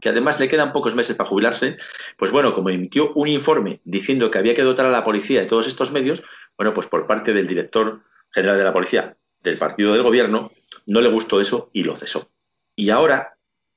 que 0.00 0.08
además 0.08 0.40
le 0.40 0.48
quedan 0.48 0.72
pocos 0.72 0.94
meses 0.94 1.14
para 1.14 1.28
jubilarse, 1.28 1.76
pues 2.16 2.30
bueno, 2.30 2.54
como 2.54 2.70
emitió 2.70 3.12
un 3.12 3.28
informe 3.28 3.80
diciendo 3.84 4.30
que 4.30 4.38
había 4.38 4.54
que 4.54 4.62
dotar 4.62 4.86
a 4.86 4.90
la 4.90 5.04
policía 5.04 5.40
de 5.40 5.46
todos 5.46 5.68
estos 5.68 5.92
medios, 5.92 6.22
bueno, 6.56 6.72
pues 6.72 6.86
por 6.86 7.06
parte 7.06 7.34
del 7.34 7.46
director 7.46 8.00
general 8.32 8.56
de 8.56 8.64
la 8.64 8.72
policía 8.72 9.16
del 9.42 9.58
partido 9.58 9.92
del 9.92 10.02
gobierno, 10.02 10.50
no 10.86 11.00
le 11.00 11.08
gustó 11.08 11.40
eso 11.40 11.70
y 11.72 11.84
lo 11.84 11.96
cesó. 11.96 12.30
Y 12.76 12.90
ahora 12.90 13.36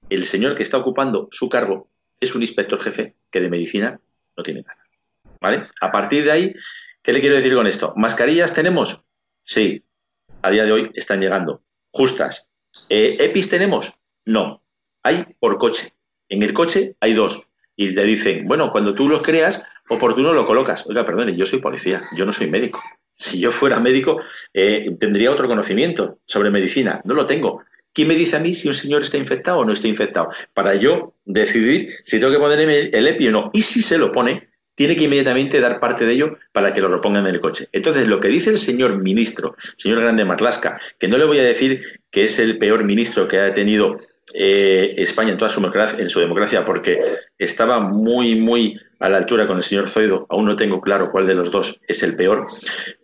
el 0.10 0.25
señor 0.25 0.55
que 0.55 0.63
está 0.63 0.77
ocupando 0.77 1.27
su 1.32 1.50
cargo 1.50 1.89
es 2.20 2.36
un 2.36 2.41
inspector 2.41 2.82
jefe 2.82 3.15
que 3.32 3.41
de 3.41 3.50
medicina 3.50 4.00
no 4.36 4.43
tiene 4.43 4.62
nada. 4.62 4.79
¿Vale? 5.39 5.63
A 5.82 5.91
partir 5.91 6.24
de 6.24 6.32
ahí, 6.32 6.55
¿qué 7.01 7.13
le 7.13 7.20
quiero 7.20 7.36
decir 7.36 7.53
con 7.53 7.67
esto? 7.67 7.93
¿Mascarillas 7.98 8.53
tenemos? 8.53 9.01
Sí, 9.43 9.84
a 10.41 10.50
día 10.50 10.65
de 10.65 10.72
hoy 10.72 10.91
están 10.93 11.20
llegando. 11.20 11.63
Justas. 11.91 12.48
Eh, 12.89 13.17
¿EPIs 13.20 13.50
tenemos? 13.50 13.93
No. 14.25 14.63
Hay 15.03 15.25
por 15.39 15.58
coche. 15.58 15.93
En 16.29 16.43
el 16.43 16.53
coche 16.53 16.96
hay 17.00 17.13
dos. 17.13 17.48
Y 17.75 17.89
le 17.89 18.03
dicen, 18.03 18.48
bueno, 18.48 18.72
cuando 18.72 18.93
tú 18.93 19.10
los 19.10 19.22
creas, 19.22 19.63
oportuno 19.89 20.34
lo 20.34 20.46
colocas. 20.46 20.86
Oiga, 20.88 21.05
perdone, 21.05 21.36
yo 21.36 21.46
soy 21.46 21.60
policía, 21.60 22.03
yo 22.15 22.26
no 22.26 22.32
soy 22.32 22.49
médico. 22.49 22.82
Si 23.23 23.39
yo 23.39 23.51
fuera 23.51 23.79
médico, 23.79 24.21
eh, 24.53 24.95
tendría 24.99 25.31
otro 25.31 25.47
conocimiento 25.47 26.19
sobre 26.25 26.49
medicina. 26.49 27.01
No 27.05 27.13
lo 27.13 27.25
tengo. 27.25 27.63
¿Quién 27.93 28.07
me 28.07 28.15
dice 28.15 28.36
a 28.36 28.39
mí 28.39 28.53
si 28.53 28.67
un 28.67 28.73
señor 28.73 29.03
está 29.03 29.17
infectado 29.17 29.59
o 29.59 29.65
no 29.65 29.71
está 29.71 29.88
infectado? 29.88 30.29
Para 30.53 30.75
yo 30.75 31.13
decidir 31.25 31.89
si 32.03 32.19
tengo 32.19 32.33
que 32.33 32.39
ponerme 32.39 32.89
el 32.91 33.07
EPI 33.07 33.27
o 33.27 33.31
no. 33.31 33.49
Y 33.53 33.62
si 33.62 33.81
se 33.81 33.97
lo 33.97 34.12
pone, 34.12 34.49
tiene 34.75 34.95
que 34.95 35.05
inmediatamente 35.05 35.62
dar 35.62 35.79
parte 35.79 36.05
de 36.05 36.13
ello 36.13 36.38
para 36.51 36.73
que 36.73 36.81
lo 36.81 36.89
repongan 36.89 37.27
en 37.27 37.36
el 37.36 37.41
coche. 37.41 37.69
Entonces, 37.71 38.07
lo 38.07 38.19
que 38.19 38.27
dice 38.27 38.49
el 38.49 38.57
señor 38.57 38.97
ministro, 38.97 39.55
señor 39.77 40.01
Grande 40.01 40.25
Marlasca, 40.25 40.81
que 40.99 41.07
no 41.07 41.17
le 41.17 41.25
voy 41.25 41.39
a 41.39 41.43
decir 41.43 42.01
que 42.12 42.25
es 42.25 42.39
el 42.39 42.57
peor 42.57 42.83
ministro 42.83 43.27
que 43.27 43.39
ha 43.39 43.53
tenido 43.53 43.97
eh, 44.33 44.95
España 44.97 45.31
en 45.31 45.38
toda 45.38 45.51
su 45.51 45.59
democracia, 45.59 45.99
en 45.99 46.09
su 46.09 46.19
democracia, 46.19 46.63
porque 46.65 46.99
estaba 47.38 47.79
muy, 47.79 48.36
muy 48.36 48.79
a 48.99 49.09
la 49.09 49.17
altura 49.17 49.47
con 49.47 49.57
el 49.57 49.63
señor 49.63 49.89
Zoido. 49.89 50.25
Aún 50.29 50.45
no 50.45 50.55
tengo 50.55 50.79
claro 50.79 51.12
cuál 51.12 51.27
de 51.27 51.36
los 51.36 51.51
dos 51.51 51.81
es 51.88 52.03
el 52.03 52.15
peor, 52.15 52.45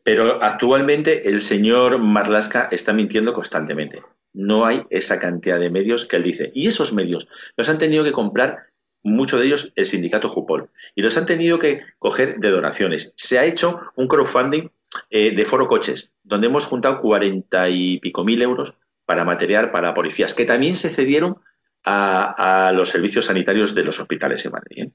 pero 0.03 0.41
actualmente 0.41 1.29
el 1.29 1.41
señor 1.41 1.99
Marlasca 1.99 2.69
está 2.71 2.93
mintiendo 2.93 3.33
constantemente. 3.33 4.01
No 4.33 4.65
hay 4.65 4.83
esa 4.89 5.19
cantidad 5.19 5.59
de 5.59 5.69
medios 5.69 6.05
que 6.05 6.15
él 6.15 6.23
dice. 6.23 6.51
Y 6.53 6.67
esos 6.67 6.93
medios 6.93 7.27
los 7.57 7.67
han 7.67 7.79
tenido 7.79 8.03
que 8.03 8.11
comprar 8.11 8.69
muchos 9.03 9.39
de 9.39 9.47
ellos 9.47 9.71
el 9.75 9.85
sindicato 9.85 10.29
Jupol, 10.29 10.69
y 10.95 11.01
los 11.01 11.17
han 11.17 11.25
tenido 11.25 11.59
que 11.59 11.81
coger 11.99 12.37
de 12.39 12.49
donaciones. 12.49 13.13
Se 13.15 13.39
ha 13.39 13.45
hecho 13.45 13.79
un 13.95 14.07
crowdfunding 14.07 14.69
eh, 15.09 15.31
de 15.35 15.45
Foro 15.45 15.67
Coches, 15.67 16.11
donde 16.23 16.47
hemos 16.47 16.65
juntado 16.65 17.01
cuarenta 17.01 17.69
y 17.69 17.99
pico 17.99 18.23
mil 18.23 18.41
euros 18.41 18.73
para 19.09 19.25
material 19.25 19.71
para 19.71 19.95
policías, 19.95 20.35
que 20.35 20.45
también 20.45 20.75
se 20.75 20.91
cedieron 20.91 21.37
a, 21.83 22.71
los 22.75 22.89
servicios 22.89 23.25
sanitarios 23.25 23.73
de 23.73 23.83
los 23.83 23.99
hospitales 23.99 24.45
en 24.45 24.51
Madrid. 24.51 24.83
¿eh? 24.83 24.91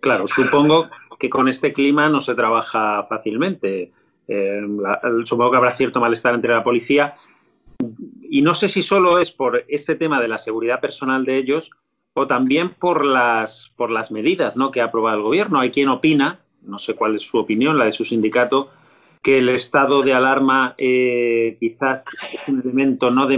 Claro, 0.00 0.26
supongo 0.26 0.90
que 1.20 1.30
con 1.30 1.46
este 1.46 1.72
clima 1.72 2.08
no 2.08 2.20
se 2.20 2.34
trabaja 2.34 3.06
fácilmente. 3.08 3.92
Eh, 4.26 4.60
supongo 5.22 5.52
que 5.52 5.56
habrá 5.56 5.76
cierto 5.76 6.00
malestar 6.00 6.34
entre 6.34 6.52
la 6.52 6.64
policía. 6.64 7.14
Y 8.28 8.42
no 8.42 8.54
sé 8.54 8.68
si 8.68 8.82
solo 8.82 9.20
es 9.20 9.30
por 9.30 9.64
este 9.68 9.94
tema 9.94 10.20
de 10.20 10.26
la 10.26 10.38
seguridad 10.38 10.80
personal 10.80 11.24
de 11.24 11.36
ellos 11.36 11.70
o 12.14 12.26
también 12.26 12.70
por 12.70 13.04
las, 13.04 13.72
por 13.76 13.92
las 13.92 14.10
medidas 14.10 14.56
¿no? 14.56 14.72
que 14.72 14.80
ha 14.80 14.86
aprobado 14.86 15.18
el 15.18 15.22
gobierno. 15.22 15.60
Hay 15.60 15.70
quien 15.70 15.90
opina, 15.90 16.40
no 16.62 16.80
sé 16.80 16.96
cuál 16.96 17.14
es 17.14 17.22
su 17.22 17.38
opinión, 17.38 17.78
la 17.78 17.84
de 17.84 17.92
su 17.92 18.04
sindicato, 18.04 18.72
que 19.22 19.38
el 19.38 19.48
estado 19.48 20.02
de 20.02 20.14
alarma 20.14 20.74
eh, 20.78 21.56
quizás 21.60 22.04
es 22.32 22.48
un 22.48 22.60
elemento 22.60 23.10
no 23.10 23.28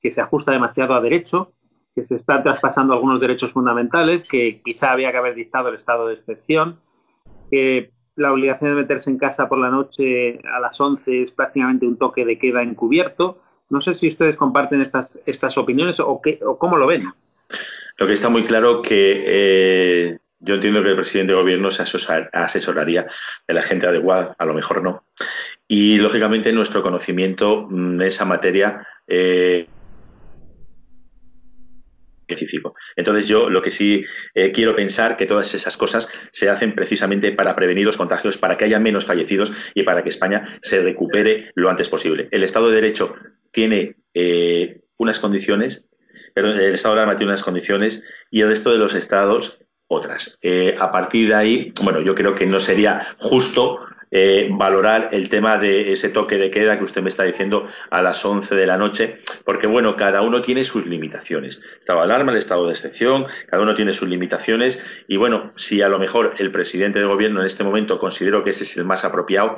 que 0.00 0.12
se 0.12 0.20
ajusta 0.20 0.52
demasiado 0.52 0.94
a 0.94 1.00
derecho, 1.00 1.52
que 1.94 2.04
se 2.04 2.16
están 2.16 2.42
traspasando 2.42 2.92
algunos 2.92 3.20
derechos 3.20 3.52
fundamentales, 3.52 4.28
que 4.28 4.60
quizá 4.64 4.92
había 4.92 5.12
que 5.12 5.18
haber 5.18 5.34
dictado 5.34 5.68
el 5.68 5.76
estado 5.76 6.08
de 6.08 6.14
excepción, 6.14 6.80
que 7.50 7.90
la 8.16 8.32
obligación 8.32 8.70
de 8.70 8.82
meterse 8.82 9.10
en 9.10 9.18
casa 9.18 9.48
por 9.48 9.58
la 9.58 9.70
noche 9.70 10.40
a 10.44 10.60
las 10.60 10.80
11 10.80 11.22
es 11.22 11.30
prácticamente 11.30 11.86
un 11.86 11.96
toque 11.96 12.24
de 12.24 12.38
queda 12.38 12.62
encubierto. 12.62 13.38
No 13.70 13.80
sé 13.80 13.94
si 13.94 14.08
ustedes 14.08 14.36
comparten 14.36 14.80
estas, 14.80 15.18
estas 15.26 15.56
opiniones 15.58 15.98
o, 16.00 16.20
qué, 16.22 16.38
o 16.44 16.58
cómo 16.58 16.76
lo 16.76 16.86
ven. 16.86 17.04
Lo 17.96 18.06
que 18.06 18.12
está 18.12 18.28
muy 18.28 18.44
claro 18.44 18.82
que 18.82 19.24
eh, 19.26 20.18
yo 20.44 20.56
entiendo 20.56 20.82
que 20.82 20.90
el 20.90 20.96
presidente 20.96 21.32
de 21.32 21.38
gobierno 21.38 21.70
se 21.70 21.82
asesoraría 21.82 23.06
de 23.48 23.54
la 23.54 23.62
gente 23.62 23.86
adecuada, 23.86 24.34
a 24.38 24.44
lo 24.44 24.54
mejor 24.54 24.82
no. 24.82 25.04
Y 25.66 25.98
lógicamente 25.98 26.52
nuestro 26.52 26.82
conocimiento 26.82 27.66
mm, 27.68 27.96
de 27.96 28.06
esa 28.06 28.24
materia 28.24 28.86
eh, 29.06 29.66
específico. 32.26 32.74
Entonces 32.96 33.26
yo 33.26 33.48
lo 33.48 33.62
que 33.62 33.70
sí 33.70 34.04
eh, 34.34 34.52
quiero 34.52 34.76
pensar 34.76 35.16
que 35.16 35.26
todas 35.26 35.54
esas 35.54 35.76
cosas 35.76 36.08
se 36.32 36.48
hacen 36.50 36.74
precisamente 36.74 37.32
para 37.32 37.54
prevenir 37.56 37.86
los 37.86 37.96
contagios, 37.96 38.38
para 38.38 38.56
que 38.56 38.66
haya 38.66 38.78
menos 38.78 39.06
fallecidos 39.06 39.52
y 39.74 39.82
para 39.82 40.02
que 40.02 40.08
España 40.10 40.58
se 40.62 40.82
recupere 40.82 41.52
lo 41.54 41.70
antes 41.70 41.88
posible. 41.88 42.28
El 42.30 42.42
Estado 42.42 42.68
de 42.68 42.74
Derecho 42.74 43.14
tiene 43.50 43.96
eh, 44.12 44.80
unas 44.96 45.18
condiciones, 45.18 45.84
pero 46.34 46.48
el 46.48 46.74
Estado 46.74 46.94
de 46.94 47.00
Alarma 47.00 47.16
tiene 47.16 47.32
unas 47.32 47.44
condiciones 47.44 48.04
y 48.30 48.42
el 48.42 48.48
resto 48.48 48.72
de 48.72 48.78
los 48.78 48.94
estados 48.94 49.63
otras. 49.88 50.38
Eh, 50.42 50.76
a 50.78 50.90
partir 50.90 51.28
de 51.28 51.34
ahí, 51.34 51.72
bueno, 51.82 52.00
yo 52.00 52.14
creo 52.14 52.34
que 52.34 52.46
no 52.46 52.60
sería 52.60 53.16
justo 53.18 53.80
eh, 54.16 54.48
valorar 54.48 55.08
el 55.10 55.28
tema 55.28 55.58
de 55.58 55.92
ese 55.92 56.08
toque 56.08 56.36
de 56.36 56.48
queda 56.48 56.78
que 56.78 56.84
usted 56.84 57.02
me 57.02 57.08
está 57.08 57.24
diciendo 57.24 57.66
a 57.90 58.00
las 58.00 58.24
11 58.24 58.54
de 58.54 58.64
la 58.64 58.76
noche, 58.76 59.16
porque 59.44 59.66
bueno, 59.66 59.96
cada 59.96 60.22
uno 60.22 60.40
tiene 60.40 60.62
sus 60.62 60.86
limitaciones. 60.86 61.60
Estado 61.80 61.98
de 61.98 62.04
alarma, 62.04 62.30
el 62.30 62.38
estado 62.38 62.66
de 62.66 62.72
excepción, 62.72 63.26
cada 63.48 63.64
uno 63.64 63.74
tiene 63.74 63.92
sus 63.92 64.08
limitaciones 64.08 64.80
y 65.08 65.16
bueno, 65.16 65.52
si 65.56 65.82
a 65.82 65.88
lo 65.88 65.98
mejor 65.98 66.34
el 66.38 66.52
presidente 66.52 67.00
del 67.00 67.08
gobierno 67.08 67.40
en 67.40 67.46
este 67.46 67.64
momento 67.64 67.98
considero 67.98 68.44
que 68.44 68.50
ese 68.50 68.62
es 68.62 68.76
el 68.76 68.84
más 68.84 69.04
apropiado, 69.04 69.56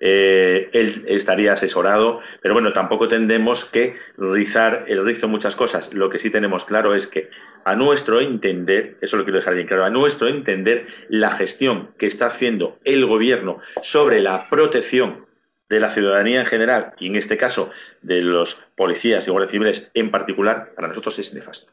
eh, 0.00 0.70
él 0.72 1.04
estaría 1.08 1.52
asesorado, 1.52 2.20
pero 2.40 2.54
bueno, 2.54 2.72
tampoco 2.72 3.08
tendemos 3.08 3.64
que 3.64 3.94
rizar 4.16 4.84
el 4.88 5.04
rizo 5.04 5.28
muchas 5.28 5.56
cosas. 5.56 5.92
Lo 5.92 6.08
que 6.08 6.18
sí 6.18 6.30
tenemos 6.30 6.64
claro 6.64 6.94
es 6.94 7.06
que 7.06 7.30
a 7.64 7.74
nuestro 7.74 8.20
entender, 8.20 8.96
eso 9.00 9.16
lo 9.16 9.24
quiero 9.24 9.38
dejar 9.38 9.54
bien 9.54 9.66
claro, 9.66 9.84
a 9.84 9.90
nuestro 9.90 10.28
entender, 10.28 10.86
la 11.08 11.30
gestión 11.30 11.90
que 11.98 12.06
está 12.06 12.26
haciendo 12.26 12.78
el 12.84 13.06
gobierno 13.06 13.58
sobre 13.82 14.20
la 14.20 14.48
protección 14.48 15.26
de 15.68 15.80
la 15.80 15.90
ciudadanía 15.90 16.40
en 16.40 16.46
general 16.46 16.94
y 16.98 17.08
en 17.08 17.16
este 17.16 17.36
caso 17.36 17.70
de 18.00 18.22
los 18.22 18.64
policías 18.74 19.26
y 19.26 19.30
guardias 19.30 19.52
civiles 19.52 19.90
en 19.94 20.10
particular, 20.10 20.72
para 20.74 20.88
nosotros 20.88 21.18
es 21.18 21.34
nefasta. 21.34 21.70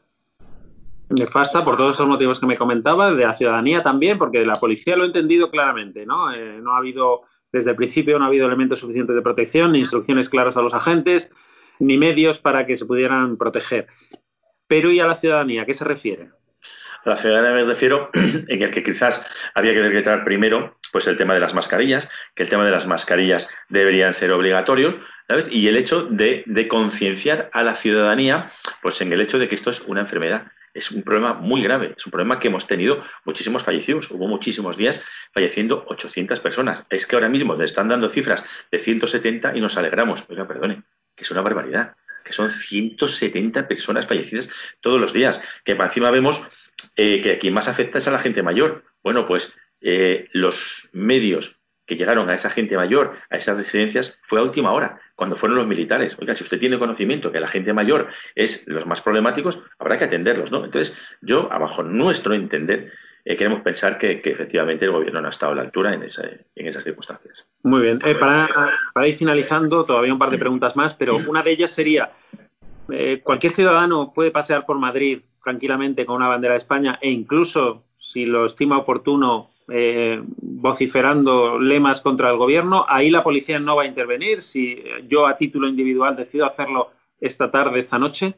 Nefasta 1.08 1.64
por 1.64 1.76
todos 1.76 1.94
esos 1.94 2.08
motivos 2.08 2.40
que 2.40 2.46
me 2.46 2.58
comentaba, 2.58 3.12
de 3.12 3.24
la 3.24 3.34
ciudadanía 3.34 3.82
también, 3.82 4.18
porque 4.18 4.44
la 4.44 4.56
policía 4.56 4.96
lo 4.96 5.04
ha 5.04 5.06
entendido 5.06 5.50
claramente, 5.50 6.04
¿no? 6.04 6.32
Eh, 6.32 6.58
no 6.60 6.72
ha 6.72 6.78
habido, 6.78 7.22
desde 7.52 7.70
el 7.70 7.76
principio 7.76 8.18
no 8.18 8.24
ha 8.24 8.28
habido 8.28 8.46
elementos 8.46 8.80
suficientes 8.80 9.14
de 9.14 9.22
protección, 9.22 9.72
ni 9.72 9.78
instrucciones 9.80 10.28
claras 10.28 10.56
a 10.56 10.62
los 10.62 10.74
agentes. 10.74 11.30
ni 11.78 11.98
medios 11.98 12.40
para 12.40 12.64
que 12.64 12.74
se 12.74 12.86
pudieran 12.86 13.36
proteger. 13.36 13.86
Pero 14.66 14.90
¿y 14.90 14.98
a 14.98 15.06
la 15.06 15.16
ciudadanía? 15.16 15.62
¿A 15.62 15.66
qué 15.66 15.74
se 15.74 15.84
refiere? 15.84 16.30
A 17.04 17.10
la 17.10 17.16
ciudadanía 17.18 17.52
me 17.52 17.64
refiero 17.64 18.10
en 18.14 18.62
el 18.62 18.70
que 18.70 18.82
quizás 18.82 19.24
había 19.54 19.74
que 19.74 19.82
decretar 19.82 20.24
primero 20.24 20.78
pues 20.90 21.06
el 21.06 21.18
tema 21.18 21.34
de 21.34 21.40
las 21.40 21.52
mascarillas, 21.52 22.08
que 22.34 22.44
el 22.44 22.48
tema 22.48 22.64
de 22.64 22.70
las 22.70 22.86
mascarillas 22.86 23.50
deberían 23.68 24.14
ser 24.14 24.32
obligatorios, 24.32 24.96
¿sabes? 25.28 25.50
Y 25.52 25.68
el 25.68 25.76
hecho 25.76 26.04
de, 26.04 26.42
de 26.46 26.66
concienciar 26.66 27.50
a 27.52 27.62
la 27.62 27.74
ciudadanía 27.74 28.50
pues 28.80 29.00
en 29.02 29.12
el 29.12 29.20
hecho 29.20 29.38
de 29.38 29.48
que 29.48 29.54
esto 29.54 29.68
es 29.68 29.82
una 29.82 30.00
enfermedad 30.00 30.46
es 30.76 30.90
un 30.90 31.02
problema 31.02 31.34
muy 31.34 31.62
grave, 31.62 31.94
es 31.96 32.06
un 32.06 32.12
problema 32.12 32.38
que 32.38 32.48
hemos 32.48 32.66
tenido 32.66 33.02
muchísimos 33.24 33.62
fallecidos, 33.62 34.10
hubo 34.10 34.28
muchísimos 34.28 34.76
días 34.76 35.02
falleciendo 35.32 35.84
800 35.88 36.40
personas. 36.40 36.84
Es 36.90 37.06
que 37.06 37.16
ahora 37.16 37.28
mismo 37.28 37.54
le 37.54 37.64
están 37.64 37.88
dando 37.88 38.08
cifras 38.08 38.44
de 38.70 38.78
170 38.78 39.56
y 39.56 39.60
nos 39.60 39.76
alegramos. 39.76 40.24
Oiga, 40.28 40.46
perdone, 40.46 40.82
que 41.14 41.24
es 41.24 41.30
una 41.30 41.40
barbaridad, 41.40 41.96
que 42.24 42.32
son 42.32 42.50
170 42.50 43.68
personas 43.68 44.06
fallecidas 44.06 44.50
todos 44.80 45.00
los 45.00 45.12
días, 45.12 45.42
que 45.64 45.72
encima 45.72 46.10
vemos 46.10 46.42
eh, 46.96 47.22
que 47.22 47.38
quien 47.38 47.54
más 47.54 47.68
afecta 47.68 47.98
es 47.98 48.08
a 48.08 48.10
la 48.10 48.18
gente 48.18 48.42
mayor. 48.42 48.84
Bueno, 49.02 49.26
pues 49.26 49.54
eh, 49.80 50.28
los 50.32 50.88
medios 50.92 51.58
que 51.86 51.96
llegaron 51.96 52.28
a 52.28 52.34
esa 52.34 52.50
gente 52.50 52.76
mayor, 52.76 53.16
a 53.30 53.36
esas 53.36 53.56
residencias, 53.56 54.18
fue 54.22 54.40
a 54.40 54.42
última 54.42 54.72
hora, 54.72 55.00
cuando 55.16 55.34
fueron 55.34 55.58
los 55.58 55.66
militares. 55.66 56.16
Oiga, 56.20 56.34
si 56.34 56.44
usted 56.44 56.60
tiene 56.60 56.78
conocimiento 56.78 57.32
que 57.32 57.40
la 57.40 57.48
gente 57.48 57.72
mayor 57.72 58.08
es 58.34 58.68
los 58.68 58.86
más 58.86 59.00
problemáticos, 59.00 59.60
habrá 59.78 59.98
que 59.98 60.04
atenderlos, 60.04 60.52
¿no? 60.52 60.64
Entonces, 60.64 60.96
yo, 61.22 61.50
abajo 61.50 61.82
nuestro 61.82 62.34
entender, 62.34 62.92
eh, 63.24 63.34
queremos 63.34 63.62
pensar 63.62 63.98
que, 63.98 64.20
efectivamente 64.22 64.84
el 64.84 64.92
gobierno 64.92 65.20
no 65.20 65.26
ha 65.26 65.30
estado 65.30 65.52
a 65.52 65.56
la 65.56 65.62
altura 65.62 65.94
en, 65.94 66.02
esas 66.04 66.84
circunstancias. 66.84 67.44
Muy 67.62 67.82
bien. 67.82 67.98
Eh, 68.04 68.14
para, 68.14 69.08
ir 69.08 69.14
finalizando, 69.14 69.84
todavía 69.84 70.12
un 70.12 70.18
par 70.18 70.30
de 70.30 70.38
preguntas 70.38 70.76
más, 70.76 70.94
pero 70.94 71.16
una 71.16 71.42
de 71.42 71.50
ellas 71.50 71.70
sería, 71.70 72.12
eh, 72.90 73.20
¿cualquier 73.24 73.52
ciudadano 73.52 74.12
puede 74.14 74.30
pasear 74.30 74.66
por 74.66 74.78
Madrid 74.78 75.22
tranquilamente 75.42 76.04
con 76.04 76.16
una 76.16 76.28
bandera 76.28 76.54
de 76.54 76.58
España 76.58 76.98
e 77.00 77.10
incluso, 77.10 77.84
si 77.98 78.26
lo 78.26 78.46
estima 78.46 78.78
oportuno, 78.78 79.50
eh, 79.68 80.22
vociferando 80.24 81.58
lemas 81.58 82.00
contra 82.00 82.30
el 82.30 82.36
gobierno. 82.36 82.86
Ahí 82.88 83.10
la 83.10 83.24
policía 83.24 83.58
no 83.58 83.76
va 83.76 83.82
a 83.82 83.86
intervenir. 83.86 84.42
Si 84.42 84.82
yo 85.08 85.26
a 85.26 85.36
título 85.36 85.68
individual 85.68 86.16
decido 86.16 86.46
hacerlo 86.46 86.92
esta 87.20 87.50
tarde, 87.50 87.80
esta 87.80 87.98
noche. 87.98 88.34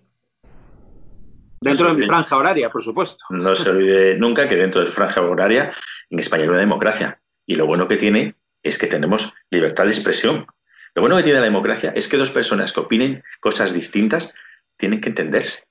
Dentro 1.60 1.88
de 1.88 1.94
mi 1.94 2.06
franja 2.06 2.36
horaria, 2.36 2.70
por 2.70 2.82
supuesto. 2.82 3.24
No 3.30 3.54
se 3.54 3.68
olvide 3.68 4.16
nunca 4.16 4.48
que 4.48 4.56
dentro 4.56 4.80
de 4.80 4.86
franja 4.86 5.20
horaria 5.20 5.72
en 6.08 6.18
España 6.18 6.44
hay 6.44 6.48
una 6.48 6.58
democracia. 6.58 7.20
Y 7.46 7.56
lo 7.56 7.66
bueno 7.66 7.88
que 7.88 7.96
tiene 7.96 8.34
es 8.62 8.78
que 8.78 8.86
tenemos 8.86 9.34
libertad 9.50 9.84
de 9.84 9.90
expresión. 9.90 10.46
Lo 10.94 11.02
bueno 11.02 11.16
que 11.16 11.24
tiene 11.24 11.40
la 11.40 11.44
democracia 11.44 11.92
es 11.94 12.08
que 12.08 12.16
dos 12.16 12.30
personas 12.30 12.72
que 12.72 12.80
opinen 12.80 13.22
cosas 13.40 13.74
distintas 13.74 14.34
tienen 14.76 15.00
que 15.00 15.08
entenderse. 15.08 15.67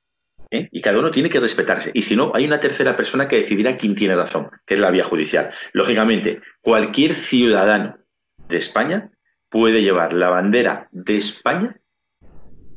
¿Eh? 0.51 0.69
y 0.71 0.81
cada 0.81 0.99
uno 0.99 1.11
tiene 1.11 1.29
que 1.29 1.39
respetarse. 1.39 1.91
Y 1.93 2.01
si 2.01 2.15
no, 2.15 2.31
hay 2.33 2.45
una 2.45 2.59
tercera 2.59 2.95
persona 2.95 3.27
que 3.27 3.37
decidirá 3.37 3.77
quién 3.77 3.95
tiene 3.95 4.15
razón, 4.15 4.49
que 4.65 4.75
es 4.75 4.79
la 4.79 4.91
vía 4.91 5.03
judicial. 5.03 5.51
Lógicamente, 5.73 6.41
cualquier 6.61 7.13
ciudadano 7.13 7.97
de 8.47 8.57
España 8.57 9.11
puede 9.49 9.81
llevar 9.81 10.13
la 10.13 10.29
bandera 10.29 10.87
de 10.91 11.17
España 11.17 11.77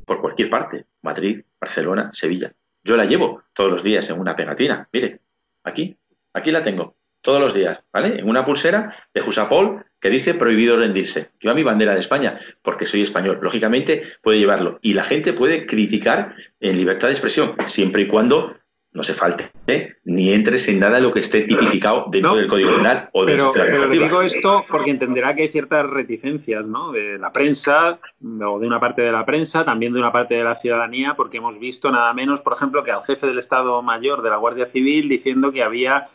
por 0.05 0.21
cualquier 0.21 0.51
parte, 0.51 0.87
Madrid, 1.03 1.43
Barcelona, 1.61 2.11
Sevilla. 2.13 2.53
Yo 2.83 2.97
la 2.97 3.05
llevo 3.05 3.45
todos 3.55 3.71
los 3.71 3.83
días 3.83 4.09
en 4.11 4.19
una 4.19 4.35
pegatina. 4.35 4.89
Mire, 4.93 5.21
aquí, 5.63 5.97
aquí 6.33 6.51
la 6.51 6.65
tengo, 6.65 6.97
todos 7.23 7.41
los 7.41 7.55
días, 7.55 7.83
¿vale? 7.93 8.19
En 8.21 8.29
una 8.29 8.45
pulsera 8.45 8.95
de 9.13 9.21
Jusapol 9.21 9.85
que 10.01 10.11
dice 10.11 10.35
prohibido 10.35 10.77
rendirse. 10.77 11.31
Que 11.39 11.49
va 11.49 11.55
mi 11.55 11.63
bandera 11.63 11.95
de 11.95 12.01
España, 12.01 12.41
porque 12.63 12.87
soy 12.87 13.03
español. 13.03 13.39
Lógicamente 13.43 14.03
puede 14.23 14.39
llevarlo. 14.39 14.79
Y 14.83 14.95
la 14.95 15.05
gente 15.05 15.33
puede 15.33 15.67
criticar 15.67 16.35
en 16.61 16.77
libertad 16.77 17.09
de 17.09 17.13
expresión, 17.13 17.55
siempre 17.67 18.03
y 18.03 18.09
cuando 18.09 18.57
no 18.93 19.05
se 19.05 19.15
falte 19.15 19.53
¿eh? 19.69 19.95
ni 20.05 20.33
entres 20.33 20.69
en 20.69 20.81
nada 20.81 20.97
de 20.97 21.03
lo 21.03 21.13
que 21.13 21.21
esté 21.21 21.43
tipificado 21.43 22.07
dentro 22.11 22.35
del 22.35 22.49
Código 22.49 22.75
Penal 22.75 23.09
o 23.13 23.25
de 23.25 23.37
pero, 23.37 23.53
pero 23.55 23.89
digo 23.89 24.21
esto 24.21 24.65
porque 24.69 24.91
entenderá 24.91 25.35
que 25.35 25.43
hay 25.43 25.49
ciertas 25.49 25.89
reticencias 25.89 26.67
¿no? 26.67 26.91
de 26.91 27.17
la 27.19 27.31
prensa 27.31 28.01
o 28.45 28.59
de 28.59 28.67
una 28.67 28.81
parte 28.81 29.03
de 29.03 29.13
la 29.13 29.25
prensa, 29.25 29.65
también 29.65 29.93
de 29.93 30.01
una 30.01 30.11
parte 30.11 30.35
de 30.35 30.43
la 30.43 30.57
ciudadanía, 30.57 31.15
porque 31.17 31.37
hemos 31.37 31.59
visto 31.61 31.91
nada 31.91 32.13
menos, 32.13 32.41
por 32.41 32.55
ejemplo, 32.55 32.83
que 32.83 32.91
al 32.91 33.05
jefe 33.05 33.29
del 33.29 33.39
Estado 33.39 33.81
Mayor 33.81 34.23
de 34.23 34.31
la 34.31 34.37
Guardia 34.37 34.67
Civil 34.67 35.09
diciendo 35.09 35.53
que 35.53 35.63
había 35.63 36.09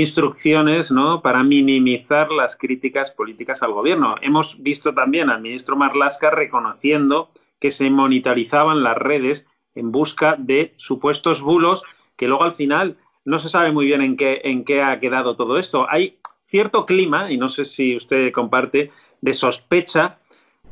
instrucciones 0.00 0.90
¿no? 0.90 1.22
para 1.22 1.42
minimizar 1.42 2.30
las 2.30 2.56
críticas 2.56 3.10
políticas 3.10 3.62
al 3.62 3.72
gobierno. 3.72 4.16
Hemos 4.20 4.62
visto 4.62 4.94
también 4.94 5.30
al 5.30 5.40
ministro 5.40 5.76
Marlasca 5.76 6.30
reconociendo 6.30 7.30
que 7.60 7.72
se 7.72 7.88
monitorizaban 7.90 8.82
las 8.82 8.96
redes 8.96 9.46
en 9.74 9.92
busca 9.92 10.36
de 10.38 10.74
supuestos 10.76 11.40
bulos 11.40 11.82
que 12.16 12.28
luego 12.28 12.44
al 12.44 12.52
final 12.52 12.96
no 13.24 13.38
se 13.38 13.48
sabe 13.48 13.72
muy 13.72 13.86
bien 13.86 14.02
en 14.02 14.16
qué, 14.16 14.40
en 14.44 14.64
qué 14.64 14.82
ha 14.82 14.98
quedado 15.00 15.36
todo 15.36 15.58
esto. 15.58 15.86
Hay 15.88 16.18
cierto 16.46 16.86
clima, 16.86 17.30
y 17.30 17.36
no 17.36 17.48
sé 17.48 17.64
si 17.64 17.96
usted 17.96 18.32
comparte, 18.32 18.90
de 19.20 19.32
sospecha 19.32 20.18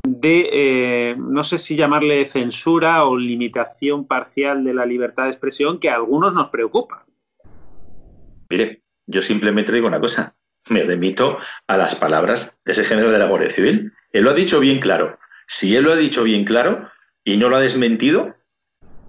de, 0.05 0.51
eh, 0.53 1.17
no 1.19 1.45
sé 1.45 1.59
si 1.59 1.77
llamarle 1.77 2.25
censura 2.27 3.07
o 3.07 3.17
limitación 3.17 4.07
parcial 4.07 4.63
de 4.63 4.75
la 4.75 4.87
libertad 4.87 5.25
de 5.25 5.31
expresión, 5.31 5.79
que 5.79 5.89
a 5.89 5.97
algunos 5.97 6.33
nos 6.35 6.49
preocupa. 6.49 7.07
Mire, 8.51 8.84
yo 9.07 9.23
simplemente 9.23 9.73
digo 9.73 9.87
una 9.87 10.01
cosa, 10.01 10.35
me 10.69 10.83
remito 10.83 11.39
a 11.67 11.77
las 11.77 11.95
palabras 11.95 12.57
de 12.65 12.73
ese 12.73 12.85
género 12.85 13.11
de 13.11 13.19
la 13.19 13.27
Guardia 13.27 13.51
Civil. 13.51 13.93
Él 14.13 14.25
lo 14.25 14.31
ha 14.31 14.35
dicho 14.35 14.61
bien 14.61 14.81
claro. 14.81 15.19
Si 15.47 15.77
él 15.77 15.85
lo 15.85 15.93
ha 15.93 15.97
dicho 15.97 16.25
bien 16.25 16.45
claro 16.45 16.91
y 17.23 17.37
no 17.37 17.49
lo 17.49 17.57
ha 17.57 17.61
desmentido, 17.61 18.35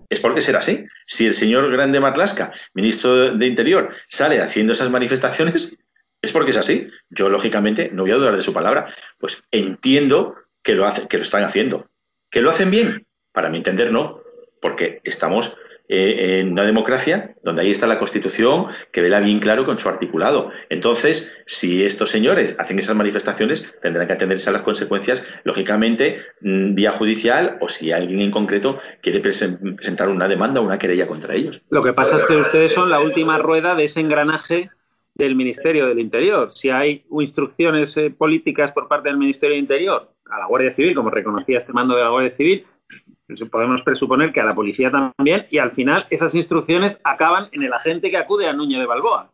es 0.10 0.19
porque 0.19 0.41
será 0.41 0.60
así. 0.60 0.86
Si 1.05 1.25
el 1.25 1.34
señor 1.34 1.71
Grande 1.71 1.99
Marlasca, 1.99 2.51
ministro 2.73 3.36
de 3.36 3.47
Interior, 3.47 3.95
sale 4.10 4.41
haciendo 4.41 4.73
esas 4.73 4.89
manifestaciones, 4.89 5.77
es 6.21 6.31
porque 6.31 6.51
es 6.51 6.58
así. 6.58 6.89
Yo, 7.10 7.29
lógicamente, 7.29 7.89
no 7.91 8.03
voy 8.03 8.12
a 8.12 8.15
dudar 8.15 8.36
de 8.36 8.41
su 8.41 8.53
palabra. 8.53 8.88
Pues 9.17 9.43
entiendo 9.51 10.36
que 10.62 10.75
lo, 10.75 10.91
que 11.08 11.17
lo 11.17 11.23
están 11.23 11.43
haciendo. 11.43 11.89
¿Que 12.29 12.41
lo 12.41 12.49
hacen 12.49 12.71
bien? 12.71 13.05
Para 13.31 13.49
mi 13.49 13.58
entender, 13.58 13.91
no, 13.91 14.21
porque 14.62 15.01
estamos 15.03 15.58
eh, 15.88 16.39
en 16.39 16.54
una 16.54 16.63
democracia 16.63 17.36
donde 17.43 17.62
ahí 17.62 17.71
está 17.71 17.86
la 17.86 18.00
Constitución 18.00 18.67
que 18.91 19.02
vela 19.02 19.19
bien 19.19 19.39
claro 19.39 19.65
con 19.65 19.78
su 19.78 19.88
articulado. 19.88 20.52
Entonces, 20.69 21.38
si 21.45 21.84
estos 21.84 22.10
señores 22.10 22.56
hacen 22.58 22.80
esas 22.80 22.95
manifestaciones, 22.95 23.71
tendrán 23.82 24.08
que 24.08 24.13
atenderse 24.13 24.50
a 24.50 24.54
las 24.54 24.63
consecuencias, 24.63 25.24
lógicamente, 25.43 26.21
mm, 26.41 26.74
vía 26.74 26.91
judicial 26.91 27.58
o 27.62 27.69
si 27.69 27.91
alguien 27.91 28.21
en 28.21 28.32
concreto 28.32 28.80
quiere 29.02 29.19
presentar 29.19 30.10
una 30.10 30.28
demanda 30.28 30.60
o 30.60 30.63
una 30.63 30.80
querella 30.80 31.08
contra 31.08 31.36
ellos. 31.36 31.62
Lo 31.69 31.84
que 31.84 31.93
pasa 31.93 32.17
es 32.17 32.26
que 32.26 32.36
ustedes 32.36 32.71
son 32.71 32.89
la 32.89 33.00
última 33.00 33.38
rueda 33.38 33.76
de 33.76 33.86
ese 33.86 34.00
engranaje 34.00 34.71
del 35.15 35.36
Ministerio 35.36 35.88
del 35.88 36.00
Interior. 36.00 36.52
Si 36.54 36.69
hay 36.69 37.06
instrucciones 37.12 37.95
eh, 37.98 38.10
políticas 38.10 38.71
por 38.74 38.88
parte 38.88 39.10
del 39.10 39.17
Ministerio 39.17 39.54
del 39.54 39.62
Interior 39.62 40.12
a 40.30 40.39
la 40.39 40.48
Guardia 40.48 40.74
Civil, 40.74 40.95
como 40.95 41.10
reconocía 41.10 41.58
este 41.58 41.74
mando 41.74 41.95
de 41.95 42.04
la 42.04 42.10
Guardia 42.10 42.36
Civil, 42.36 42.65
podemos 43.52 43.82
presuponer 43.84 44.32
que 44.32 44.41
a 44.41 44.45
la 44.45 44.56
policía 44.56 44.91
también, 44.91 45.48
y 45.50 45.58
al 45.58 45.71
final 45.71 46.06
esas 46.10 46.36
instrucciones 46.36 47.00
acaban 47.04 47.50
en 47.52 47.63
el 47.63 47.74
agente 47.74 48.12
que 48.12 48.17
acude 48.17 48.48
a 48.48 48.54
Núñez 48.54 48.80
de 48.80 48.86
Balboa. 48.86 49.32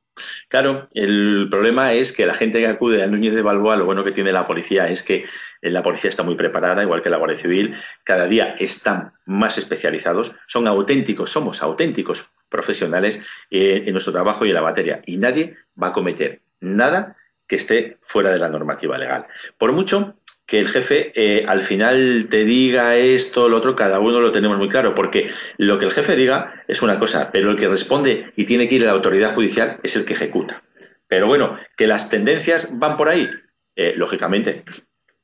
Claro, 0.49 0.87
el 0.93 1.47
problema 1.49 1.93
es 1.93 2.11
que 2.11 2.25
la 2.25 2.33
gente 2.33 2.59
que 2.59 2.67
acude 2.67 3.01
a 3.01 3.07
Núñez 3.07 3.33
de 3.33 3.41
Balboa, 3.41 3.77
lo 3.77 3.85
bueno 3.85 4.03
que 4.03 4.11
tiene 4.11 4.31
la 4.31 4.45
policía 4.45 4.87
es 4.87 5.03
que 5.03 5.25
la 5.61 5.83
policía 5.83 6.09
está 6.09 6.23
muy 6.23 6.35
preparada, 6.35 6.83
igual 6.83 7.01
que 7.01 7.09
la 7.09 7.17
Guardia 7.17 7.37
Civil, 7.37 7.75
cada 8.03 8.27
día 8.27 8.55
están 8.59 9.13
más 9.25 9.57
especializados, 9.57 10.35
son 10.47 10.67
auténticos, 10.67 11.31
somos 11.31 11.63
auténticos 11.63 12.29
profesionales 12.49 13.25
eh, 13.49 13.83
en 13.85 13.93
nuestro 13.93 14.13
trabajo 14.13 14.45
y 14.45 14.49
en 14.49 14.55
la 14.55 14.61
materia, 14.61 15.01
y 15.05 15.17
nadie 15.17 15.55
va 15.81 15.87
a 15.87 15.93
cometer 15.93 16.41
nada 16.59 17.15
que 17.47 17.55
esté 17.55 17.97
fuera 18.01 18.31
de 18.31 18.39
la 18.39 18.49
normativa 18.49 18.97
legal. 18.97 19.27
Por 19.57 19.73
mucho 19.73 20.15
que 20.51 20.59
el 20.59 20.67
jefe 20.67 21.13
eh, 21.15 21.45
al 21.47 21.61
final 21.61 22.27
te 22.29 22.43
diga 22.43 22.97
esto, 22.97 23.47
lo 23.47 23.55
otro, 23.55 23.73
cada 23.73 24.01
uno 24.01 24.19
lo 24.19 24.33
tenemos 24.33 24.57
muy 24.57 24.67
claro, 24.67 24.93
porque 24.93 25.31
lo 25.55 25.79
que 25.79 25.85
el 25.85 25.93
jefe 25.93 26.17
diga 26.17 26.65
es 26.67 26.81
una 26.81 26.99
cosa, 26.99 27.31
pero 27.31 27.51
el 27.51 27.55
que 27.55 27.69
responde 27.69 28.33
y 28.35 28.43
tiene 28.43 28.67
que 28.67 28.75
ir 28.75 28.83
a 28.83 28.87
la 28.87 28.91
autoridad 28.91 29.33
judicial 29.33 29.79
es 29.81 29.95
el 29.95 30.03
que 30.03 30.11
ejecuta. 30.11 30.61
Pero 31.07 31.25
bueno, 31.27 31.57
que 31.77 31.87
las 31.87 32.09
tendencias 32.09 32.67
van 32.77 32.97
por 32.97 33.07
ahí, 33.07 33.29
eh, 33.77 33.93
lógicamente, 33.95 34.65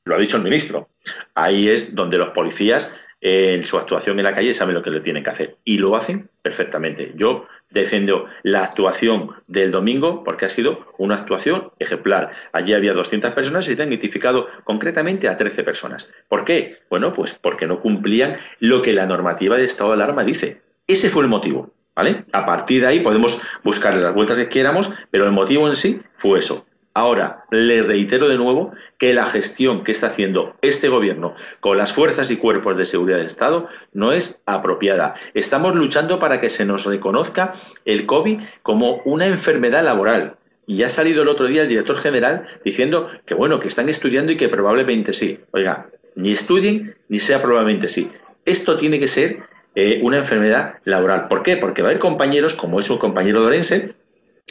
lo 0.06 0.14
ha 0.14 0.18
dicho 0.18 0.38
el 0.38 0.44
ministro. 0.44 0.88
Ahí 1.34 1.68
es 1.68 1.94
donde 1.94 2.16
los 2.16 2.30
policías 2.30 2.90
eh, 3.20 3.52
en 3.52 3.64
su 3.64 3.76
actuación 3.76 4.18
en 4.18 4.24
la 4.24 4.34
calle 4.34 4.54
saben 4.54 4.76
lo 4.76 4.82
que 4.82 4.88
le 4.88 5.02
tienen 5.02 5.22
que 5.22 5.30
hacer 5.30 5.56
y 5.62 5.76
lo 5.76 5.94
hacen 5.94 6.30
perfectamente. 6.40 7.12
Yo 7.16 7.46
defiendo 7.70 8.26
la 8.42 8.64
actuación 8.64 9.30
del 9.46 9.70
domingo 9.70 10.24
porque 10.24 10.46
ha 10.46 10.48
sido 10.48 10.86
una 10.98 11.16
actuación 11.16 11.70
ejemplar. 11.78 12.32
Allí 12.52 12.74
había 12.74 12.92
200 12.92 13.32
personas 13.32 13.68
y 13.68 13.76
se 13.76 13.82
han 13.82 13.88
identificado 13.88 14.48
concretamente 14.64 15.28
a 15.28 15.36
13 15.36 15.62
personas. 15.62 16.10
¿Por 16.28 16.44
qué? 16.44 16.78
Bueno, 16.90 17.12
pues 17.12 17.34
porque 17.34 17.66
no 17.66 17.80
cumplían 17.80 18.36
lo 18.60 18.82
que 18.82 18.92
la 18.92 19.06
normativa 19.06 19.56
de 19.56 19.64
estado 19.64 19.90
de 19.90 19.96
alarma 19.96 20.24
dice. 20.24 20.62
Ese 20.86 21.10
fue 21.10 21.22
el 21.22 21.28
motivo. 21.28 21.72
¿Vale? 21.94 22.24
A 22.32 22.46
partir 22.46 22.82
de 22.82 22.86
ahí 22.86 23.00
podemos 23.00 23.42
buscarle 23.64 24.00
las 24.00 24.14
vueltas 24.14 24.36
que 24.36 24.48
quieramos, 24.48 24.92
pero 25.10 25.24
el 25.24 25.32
motivo 25.32 25.66
en 25.66 25.74
sí 25.74 26.00
fue 26.14 26.38
eso, 26.38 26.64
Ahora, 26.98 27.44
le 27.52 27.84
reitero 27.84 28.28
de 28.28 28.36
nuevo 28.36 28.72
que 28.98 29.14
la 29.14 29.24
gestión 29.24 29.84
que 29.84 29.92
está 29.92 30.08
haciendo 30.08 30.56
este 30.62 30.88
gobierno 30.88 31.36
con 31.60 31.78
las 31.78 31.92
fuerzas 31.92 32.28
y 32.32 32.36
cuerpos 32.36 32.76
de 32.76 32.86
seguridad 32.86 33.18
del 33.18 33.28
Estado 33.28 33.68
no 33.92 34.10
es 34.10 34.40
apropiada. 34.46 35.14
Estamos 35.32 35.76
luchando 35.76 36.18
para 36.18 36.40
que 36.40 36.50
se 36.50 36.64
nos 36.64 36.86
reconozca 36.86 37.52
el 37.84 38.04
COVID 38.04 38.40
como 38.64 39.00
una 39.04 39.26
enfermedad 39.26 39.84
laboral. 39.84 40.38
Y 40.66 40.82
ha 40.82 40.90
salido 40.90 41.22
el 41.22 41.28
otro 41.28 41.46
día 41.46 41.62
el 41.62 41.68
director 41.68 41.98
general 41.98 42.48
diciendo 42.64 43.08
que 43.24 43.34
bueno, 43.34 43.60
que 43.60 43.68
están 43.68 43.88
estudiando 43.88 44.32
y 44.32 44.36
que 44.36 44.48
probablemente 44.48 45.12
sí. 45.12 45.38
Oiga, 45.52 45.86
ni 46.16 46.32
estudien 46.32 46.96
ni 47.08 47.20
sea 47.20 47.40
probablemente 47.40 47.88
sí. 47.88 48.10
Esto 48.44 48.76
tiene 48.76 48.98
que 48.98 49.06
ser 49.06 49.44
eh, 49.76 50.00
una 50.02 50.16
enfermedad 50.16 50.80
laboral. 50.82 51.28
¿Por 51.28 51.44
qué? 51.44 51.56
Porque 51.56 51.80
va 51.80 51.86
a 51.86 51.90
haber 51.92 52.00
compañeros, 52.00 52.54
como 52.54 52.80
es 52.80 52.86
su 52.86 52.98
compañero 52.98 53.40
Dorense, 53.40 53.94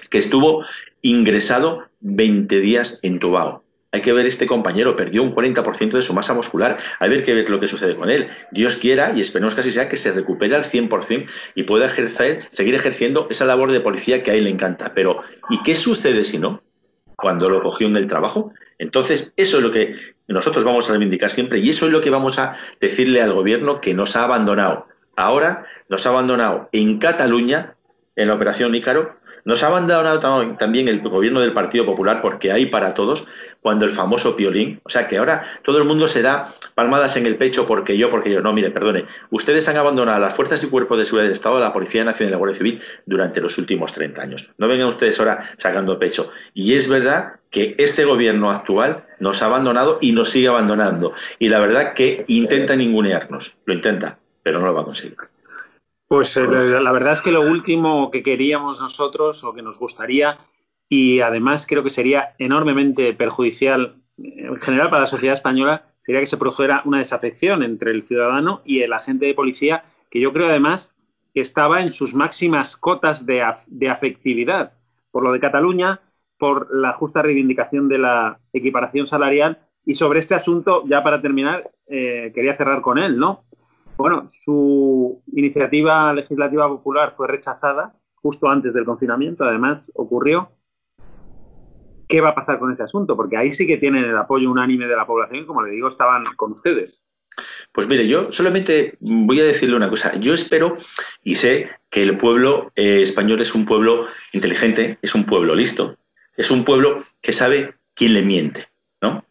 que 0.09 0.17
estuvo 0.17 0.65
ingresado 1.01 1.85
20 2.01 2.59
días 2.59 2.99
entubado. 3.01 3.63
Hay 3.91 4.01
que 4.01 4.13
ver 4.13 4.25
este 4.25 4.45
compañero, 4.45 4.95
perdió 4.95 5.23
un 5.23 5.33
40% 5.33 5.91
de 5.91 6.01
su 6.01 6.13
masa 6.13 6.33
muscular. 6.33 6.77
Hay 6.99 7.23
que 7.23 7.33
ver 7.33 7.49
lo 7.49 7.59
que 7.59 7.67
sucede 7.67 7.95
con 7.95 8.09
él. 8.09 8.27
Dios 8.51 8.75
quiera, 8.75 9.13
y 9.15 9.21
esperemos 9.21 9.55
que 9.55 9.61
así 9.61 9.71
sea, 9.71 9.87
que 9.87 9.97
se 9.97 10.11
recupere 10.11 10.55
al 10.55 10.65
100% 10.65 11.25
y 11.55 11.63
pueda 11.63 11.85
ejercer, 11.85 12.49
seguir 12.51 12.75
ejerciendo 12.75 13.27
esa 13.29 13.45
labor 13.45 13.71
de 13.71 13.79
policía 13.79 14.23
que 14.23 14.31
a 14.31 14.33
él 14.33 14.43
le 14.43 14.49
encanta. 14.49 14.93
Pero, 14.93 15.21
¿y 15.49 15.63
qué 15.63 15.75
sucede 15.75 16.25
si 16.25 16.37
no? 16.37 16.61
Cuando 17.15 17.49
lo 17.49 17.63
cogió 17.63 17.87
en 17.87 17.95
el 17.95 18.07
trabajo. 18.07 18.51
Entonces, 18.77 19.33
eso 19.37 19.57
es 19.57 19.63
lo 19.63 19.71
que 19.71 19.95
nosotros 20.27 20.65
vamos 20.65 20.87
a 20.87 20.91
reivindicar 20.91 21.31
siempre 21.31 21.59
y 21.59 21.69
eso 21.69 21.85
es 21.85 21.91
lo 21.91 22.01
que 22.01 22.09
vamos 22.09 22.37
a 22.37 22.57
decirle 22.81 23.21
al 23.21 23.33
gobierno 23.33 23.79
que 23.79 23.93
nos 23.93 24.15
ha 24.15 24.25
abandonado. 24.25 24.87
Ahora 25.15 25.65
nos 25.89 26.05
ha 26.05 26.09
abandonado 26.09 26.69
en 26.73 26.99
Cataluña, 26.99 27.75
en 28.15 28.27
la 28.27 28.35
operación 28.35 28.75
Ícaro, 28.75 29.17
nos 29.47 29.63
ha 29.63 29.67
abandonado 29.67 30.19
también 30.57 30.89
el 30.89 30.99
gobierno 30.99 31.39
del 31.39 31.53
Partido 31.53 31.85
Popular 31.85 32.21
porque 32.21 32.51
hay 32.51 32.65
para 32.65 32.93
todos 32.93 33.25
cuando 33.61 33.85
el 33.85 33.91
famoso 33.91 34.35
piolín, 34.35 34.81
o 34.83 34.89
sea 34.89 35.07
que 35.07 35.17
ahora 35.17 35.45
todo 35.63 35.77
el 35.77 35.85
mundo 35.85 36.05
se 36.07 36.21
da 36.21 36.53
palmadas 36.75 37.15
en 37.15 37.25
el 37.25 37.37
pecho 37.37 37.65
porque 37.65 37.97
yo, 37.97 38.09
porque 38.09 38.29
yo, 38.29 38.41
no, 38.41 38.51
mire, 38.51 38.71
perdone, 38.71 39.05
ustedes 39.29 39.69
han 39.69 39.77
abandonado 39.77 40.19
las 40.19 40.35
fuerzas 40.35 40.61
y 40.65 40.67
cuerpos 40.67 40.97
de 40.97 41.05
seguridad 41.05 41.27
del 41.27 41.33
Estado, 41.33 41.61
la 41.61 41.71
Policía 41.71 42.03
Nacional 42.03 42.31
y 42.31 42.31
la 42.31 42.37
Guardia 42.39 42.57
Civil 42.57 42.81
durante 43.05 43.39
los 43.39 43.57
últimos 43.57 43.93
30 43.93 44.21
años. 44.21 44.49
No 44.57 44.67
vengan 44.67 44.89
ustedes 44.89 45.17
ahora 45.17 45.49
sacando 45.57 45.97
pecho. 45.97 46.29
Y 46.53 46.73
es 46.73 46.89
verdad 46.89 47.35
que 47.49 47.73
este 47.77 48.03
gobierno 48.03 48.51
actual 48.51 49.05
nos 49.21 49.41
ha 49.41 49.45
abandonado 49.45 49.97
y 50.01 50.11
nos 50.11 50.29
sigue 50.29 50.49
abandonando. 50.49 51.13
Y 51.39 51.47
la 51.47 51.59
verdad 51.59 51.93
que 51.93 52.25
intenta 52.27 52.75
ningunearnos, 52.75 53.55
lo 53.63 53.73
intenta, 53.73 54.19
pero 54.43 54.59
no 54.59 54.65
lo 54.65 54.73
va 54.73 54.81
a 54.81 54.85
conseguir. 54.85 55.15
Pues, 56.07 56.37
eh, 56.37 56.47
la 56.47 56.91
verdad 56.91 57.13
es 57.13 57.21
que 57.21 57.31
lo 57.31 57.41
último 57.41 58.11
que 58.11 58.23
queríamos 58.23 58.79
nosotros 58.79 59.43
o 59.43 59.53
que 59.53 59.61
nos 59.61 59.77
gustaría 59.77 60.39
y 60.87 61.19
además 61.19 61.65
creo 61.67 61.83
que 61.83 61.89
sería 61.89 62.33
enormemente 62.37 63.13
perjudicial 63.13 63.97
eh, 64.17 64.45
en 64.47 64.59
general 64.61 64.89
para 64.89 65.01
la 65.01 65.07
sociedad 65.07 65.35
española 65.35 65.85
sería 65.99 66.21
que 66.21 66.27
se 66.27 66.37
produjera 66.37 66.81
una 66.85 66.99
desafección 66.99 67.61
entre 67.61 67.91
el 67.91 68.03
ciudadano 68.03 68.61
y 68.63 68.83
el 68.83 68.93
agente 68.93 69.25
de 69.25 69.33
policía 69.33 69.83
que 70.09 70.21
yo 70.21 70.31
creo 70.31 70.47
además 70.47 70.95
que 71.33 71.41
estaba 71.41 71.81
en 71.81 71.91
sus 71.91 72.13
máximas 72.13 72.77
cotas 72.77 73.25
de, 73.25 73.41
afectividad 73.41 74.71
por 75.11 75.23
lo 75.23 75.33
de 75.33 75.41
Cataluña, 75.41 75.99
por 76.39 76.73
la 76.73 76.93
justa 76.93 77.21
reivindicación 77.21 77.89
de 77.89 77.97
la 77.97 78.39
equiparación 78.53 79.07
salarial 79.07 79.59
y 79.85 79.95
sobre 79.95 80.19
este 80.19 80.35
asunto, 80.35 80.83
ya 80.87 81.03
para 81.03 81.21
terminar, 81.21 81.69
eh, 81.87 82.31
quería 82.33 82.57
cerrar 82.57 82.81
con 82.81 82.97
él, 82.97 83.17
¿no? 83.17 83.43
Bueno, 83.97 84.27
su 84.29 85.23
iniciativa 85.33 86.13
legislativa 86.13 86.67
popular 86.67 87.15
fue 87.17 87.27
rechazada 87.27 87.95
justo 88.13 88.47
antes 88.47 88.73
del 88.73 88.85
confinamiento, 88.85 89.43
además 89.43 89.89
ocurrió. 89.95 90.51
¿Qué 92.07 92.21
va 92.21 92.29
a 92.29 92.35
pasar 92.35 92.59
con 92.59 92.71
ese 92.71 92.83
asunto? 92.83 93.15
Porque 93.15 93.37
ahí 93.37 93.51
sí 93.51 93.65
que 93.65 93.77
tienen 93.77 94.05
el 94.05 94.17
apoyo 94.17 94.51
unánime 94.51 94.87
de 94.87 94.95
la 94.95 95.05
población, 95.05 95.45
como 95.45 95.63
le 95.63 95.71
digo, 95.71 95.89
estaban 95.89 96.23
con 96.37 96.51
ustedes. 96.51 97.03
Pues 97.71 97.87
mire, 97.87 98.07
yo 98.07 98.31
solamente 98.31 98.97
voy 99.01 99.39
a 99.41 99.45
decirle 99.45 99.75
una 99.75 99.89
cosa. 99.89 100.15
Yo 100.15 100.33
espero 100.33 100.75
y 101.23 101.35
sé 101.35 101.69
que 101.89 102.03
el 102.03 102.17
pueblo 102.17 102.71
eh, 102.75 103.01
español 103.01 103.41
es 103.41 103.53
un 103.55 103.65
pueblo 103.65 104.07
inteligente, 104.31 104.97
es 105.01 105.15
un 105.15 105.25
pueblo 105.25 105.55
listo, 105.55 105.97
es 106.35 106.51
un 106.51 106.63
pueblo 106.63 107.03
que 107.21 107.33
sabe 107.33 107.75
quién 107.93 108.13
le 108.13 108.21
miente. 108.21 108.67
¿No? 109.01 109.25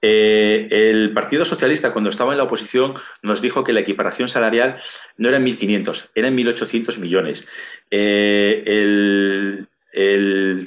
Eh, 0.00 0.68
el 0.70 1.12
Partido 1.12 1.44
Socialista, 1.44 1.92
cuando 1.92 2.10
estaba 2.10 2.32
en 2.32 2.38
la 2.38 2.44
oposición, 2.44 2.94
nos 3.22 3.40
dijo 3.40 3.62
que 3.62 3.72
la 3.72 3.80
equiparación 3.80 4.28
salarial 4.28 4.80
no 5.16 5.28
era 5.28 5.38
en 5.38 5.46
1.500, 5.46 6.10
era 6.14 6.28
en 6.28 6.36
1.800 6.36 6.98
millones. 6.98 7.46
Eh, 7.90 8.64
el, 8.66 9.68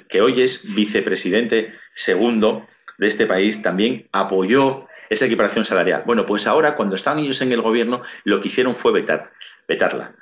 que 0.07 0.21
hoy 0.21 0.41
es 0.41 0.73
vicepresidente 0.73 1.73
segundo 1.95 2.67
de 2.97 3.07
este 3.07 3.25
país 3.25 3.61
también 3.61 4.07
apoyó 4.11 4.87
esa 5.09 5.25
equiparación 5.25 5.65
salarial. 5.65 6.03
Bueno, 6.05 6.25
pues 6.25 6.47
ahora, 6.47 6.75
cuando 6.75 6.95
estaban 6.95 7.19
ellos 7.19 7.41
en 7.41 7.51
el 7.51 7.61
gobierno, 7.61 8.01
lo 8.23 8.39
que 8.39 8.47
hicieron 8.47 8.75
fue 8.75 8.91
vetar, 8.91 9.31
vetarla. 9.67 10.15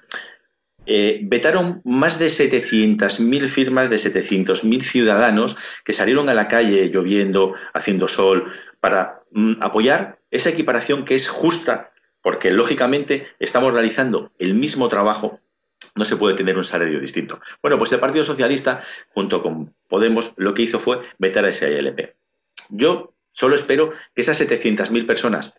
Eh, 0.85 1.21
vetaron 1.23 1.81
más 1.85 2.19
de 2.19 2.27
700.000 2.27 3.47
firmas 3.47 3.89
de 3.89 3.95
700.000 3.95 4.81
ciudadanos 4.81 5.55
que 5.85 5.93
salieron 5.93 6.27
a 6.29 6.33
la 6.33 6.47
calle 6.47 6.89
lloviendo, 6.89 7.53
haciendo 7.73 8.07
sol, 8.07 8.51
para 8.79 9.21
mm, 9.31 9.61
apoyar 9.61 10.19
esa 10.29 10.49
equiparación 10.49 11.05
que 11.05 11.15
es 11.15 11.29
justa, 11.29 11.91
porque 12.21 12.51
lógicamente 12.51 13.27
estamos 13.39 13.71
realizando 13.73 14.31
el 14.39 14.55
mismo 14.55 14.89
trabajo, 14.89 15.39
no 15.95 16.05
se 16.05 16.17
puede 16.17 16.35
tener 16.35 16.57
un 16.57 16.63
salario 16.63 16.99
distinto. 16.99 17.39
Bueno, 17.61 17.77
pues 17.77 17.91
el 17.93 17.99
Partido 17.99 18.23
Socialista, 18.23 18.81
junto 19.13 19.41
con 19.41 19.73
Podemos, 19.87 20.33
lo 20.37 20.53
que 20.53 20.63
hizo 20.63 20.79
fue 20.79 21.01
vetar 21.17 21.45
a 21.45 21.49
ese 21.49 21.71
ILP. 21.71 22.15
Yo 22.69 23.13
solo 23.31 23.55
espero 23.55 23.93
que 24.15 24.21
esas 24.21 24.41
700.000 24.41 25.05
personas 25.05 25.53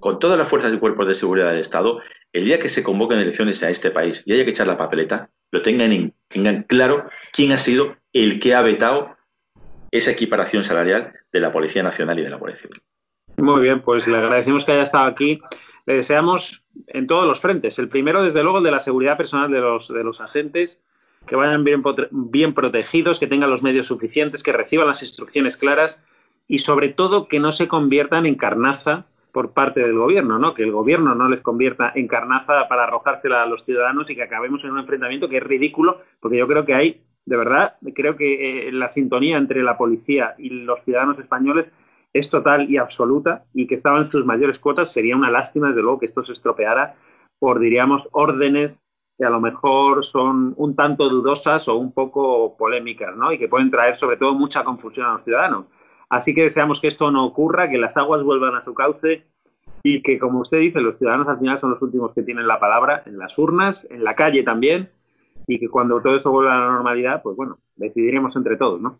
con 0.00 0.18
todas 0.18 0.38
las 0.38 0.48
fuerzas 0.48 0.72
y 0.72 0.78
cuerpos 0.78 1.06
de 1.06 1.14
seguridad 1.14 1.50
del 1.50 1.60
Estado, 1.60 2.00
el 2.32 2.44
día 2.44 2.58
que 2.58 2.68
se 2.68 2.82
convoquen 2.82 3.18
elecciones 3.18 3.62
a 3.62 3.70
este 3.70 3.90
país 3.90 4.22
y 4.24 4.32
haya 4.32 4.44
que 4.44 4.50
echar 4.50 4.66
la 4.66 4.78
papeleta, 4.78 5.30
lo 5.52 5.62
tengan, 5.62 6.12
tengan 6.28 6.62
claro 6.64 7.04
quién 7.32 7.52
ha 7.52 7.58
sido 7.58 7.96
el 8.12 8.40
que 8.40 8.54
ha 8.54 8.62
vetado 8.62 9.16
esa 9.90 10.10
equiparación 10.10 10.64
salarial 10.64 11.12
de 11.32 11.40
la 11.40 11.52
Policía 11.52 11.82
Nacional 11.82 12.18
y 12.18 12.22
de 12.22 12.30
la 12.30 12.36
Guardia 12.36 12.56
Civil. 12.56 12.82
Muy 13.36 13.62
bien, 13.62 13.82
pues 13.82 14.06
le 14.06 14.16
agradecemos 14.16 14.64
que 14.64 14.72
haya 14.72 14.82
estado 14.82 15.06
aquí. 15.06 15.40
Le 15.86 15.94
deseamos 15.94 16.64
en 16.88 17.06
todos 17.06 17.26
los 17.26 17.40
frentes. 17.40 17.78
El 17.78 17.88
primero, 17.88 18.22
desde 18.22 18.42
luego, 18.42 18.58
el 18.58 18.64
de 18.64 18.70
la 18.70 18.80
seguridad 18.80 19.16
personal 19.16 19.50
de 19.50 19.60
los, 19.60 19.88
de 19.88 20.04
los 20.04 20.20
agentes, 20.20 20.82
que 21.26 21.36
vayan 21.36 21.64
bien, 21.64 21.82
bien 22.10 22.54
protegidos, 22.54 23.18
que 23.18 23.26
tengan 23.26 23.50
los 23.50 23.62
medios 23.62 23.86
suficientes, 23.86 24.42
que 24.42 24.52
reciban 24.52 24.86
las 24.86 25.02
instrucciones 25.02 25.56
claras 25.56 26.02
y, 26.46 26.58
sobre 26.58 26.90
todo, 26.90 27.28
que 27.28 27.40
no 27.40 27.52
se 27.52 27.66
conviertan 27.66 28.26
en 28.26 28.36
carnaza 28.36 29.06
por 29.32 29.52
parte 29.52 29.80
del 29.80 29.94
gobierno, 29.94 30.38
¿no? 30.38 30.54
Que 30.54 30.62
el 30.62 30.72
gobierno 30.72 31.14
no 31.14 31.28
les 31.28 31.40
convierta 31.40 31.92
en 31.94 32.08
carnaza 32.08 32.68
para 32.68 32.84
arrojársela 32.84 33.42
a 33.42 33.46
los 33.46 33.64
ciudadanos 33.64 34.08
y 34.10 34.16
que 34.16 34.22
acabemos 34.22 34.64
en 34.64 34.72
un 34.72 34.78
enfrentamiento 34.78 35.28
que 35.28 35.38
es 35.38 35.42
ridículo, 35.42 36.00
porque 36.20 36.38
yo 36.38 36.46
creo 36.46 36.64
que 36.64 36.74
hay, 36.74 37.02
de 37.24 37.36
verdad, 37.36 37.76
creo 37.94 38.16
que 38.16 38.68
eh, 38.68 38.72
la 38.72 38.90
sintonía 38.90 39.36
entre 39.36 39.62
la 39.62 39.76
policía 39.76 40.34
y 40.38 40.50
los 40.50 40.82
ciudadanos 40.84 41.18
españoles 41.18 41.66
es 42.12 42.28
total 42.28 42.70
y 42.70 42.76
absoluta 42.76 43.44
y 43.54 43.66
que 43.66 43.76
estaban 43.76 44.10
sus 44.10 44.24
mayores 44.24 44.58
cuotas. 44.58 44.92
Sería 44.92 45.16
una 45.16 45.30
lástima, 45.30 45.68
desde 45.68 45.82
luego, 45.82 46.00
que 46.00 46.06
esto 46.06 46.22
se 46.22 46.32
estropeara 46.32 46.96
por, 47.38 47.60
diríamos, 47.60 48.08
órdenes 48.12 48.82
que 49.16 49.26
a 49.26 49.30
lo 49.30 49.40
mejor 49.40 50.04
son 50.04 50.54
un 50.56 50.74
tanto 50.74 51.08
dudosas 51.08 51.68
o 51.68 51.76
un 51.76 51.92
poco 51.92 52.56
polémicas, 52.56 53.14
¿no? 53.14 53.30
Y 53.32 53.38
que 53.38 53.48
pueden 53.48 53.70
traer, 53.70 53.94
sobre 53.96 54.16
todo, 54.16 54.34
mucha 54.34 54.64
confusión 54.64 55.06
a 55.06 55.12
los 55.12 55.24
ciudadanos. 55.24 55.66
Así 56.10 56.34
que 56.34 56.42
deseamos 56.42 56.80
que 56.80 56.88
esto 56.88 57.10
no 57.12 57.24
ocurra, 57.24 57.70
que 57.70 57.78
las 57.78 57.96
aguas 57.96 58.24
vuelvan 58.24 58.56
a 58.56 58.62
su 58.62 58.74
cauce 58.74 59.22
y 59.82 60.02
que, 60.02 60.18
como 60.18 60.40
usted 60.40 60.58
dice, 60.58 60.80
los 60.80 60.98
ciudadanos 60.98 61.28
al 61.28 61.38
final 61.38 61.60
son 61.60 61.70
los 61.70 61.80
últimos 61.82 62.12
que 62.12 62.22
tienen 62.22 62.48
la 62.48 62.58
palabra 62.58 63.02
en 63.06 63.16
las 63.16 63.38
urnas, 63.38 63.86
en 63.90 64.02
la 64.02 64.14
calle 64.14 64.42
también, 64.42 64.90
y 65.46 65.58
que 65.58 65.68
cuando 65.68 66.02
todo 66.02 66.16
eso 66.16 66.30
vuelva 66.30 66.56
a 66.56 66.60
la 66.60 66.72
normalidad, 66.72 67.22
pues 67.22 67.36
bueno, 67.36 67.58
decidiremos 67.76 68.34
entre 68.36 68.56
todos, 68.56 68.80
¿no? 68.80 68.98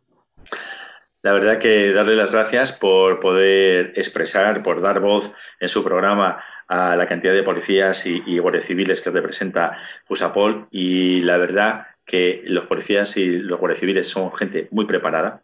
La 1.23 1.33
verdad 1.33 1.59
que 1.59 1.93
darle 1.93 2.17
las 2.17 2.31
gracias 2.31 2.73
por 2.73 3.21
poder 3.21 3.93
expresar, 3.97 4.63
por 4.63 4.81
dar 4.81 5.01
voz 5.01 5.35
en 5.59 5.69
su 5.69 5.85
programa 5.85 6.43
a 6.67 6.97
la 6.97 7.07
cantidad 7.07 7.35
de 7.35 7.43
policías 7.43 8.07
y, 8.07 8.23
y 8.25 8.39
guardias 8.39 8.65
civiles 8.65 9.03
que 9.03 9.11
representa 9.11 9.77
Pusapol 10.07 10.69
y 10.71 11.21
la 11.21 11.37
verdad 11.37 11.89
que 12.07 12.43
los 12.47 12.65
policías 12.67 13.17
y 13.19 13.27
los 13.27 13.59
guardias 13.59 13.81
civiles 13.81 14.09
son 14.09 14.33
gente 14.33 14.69
muy 14.71 14.87
preparada, 14.87 15.43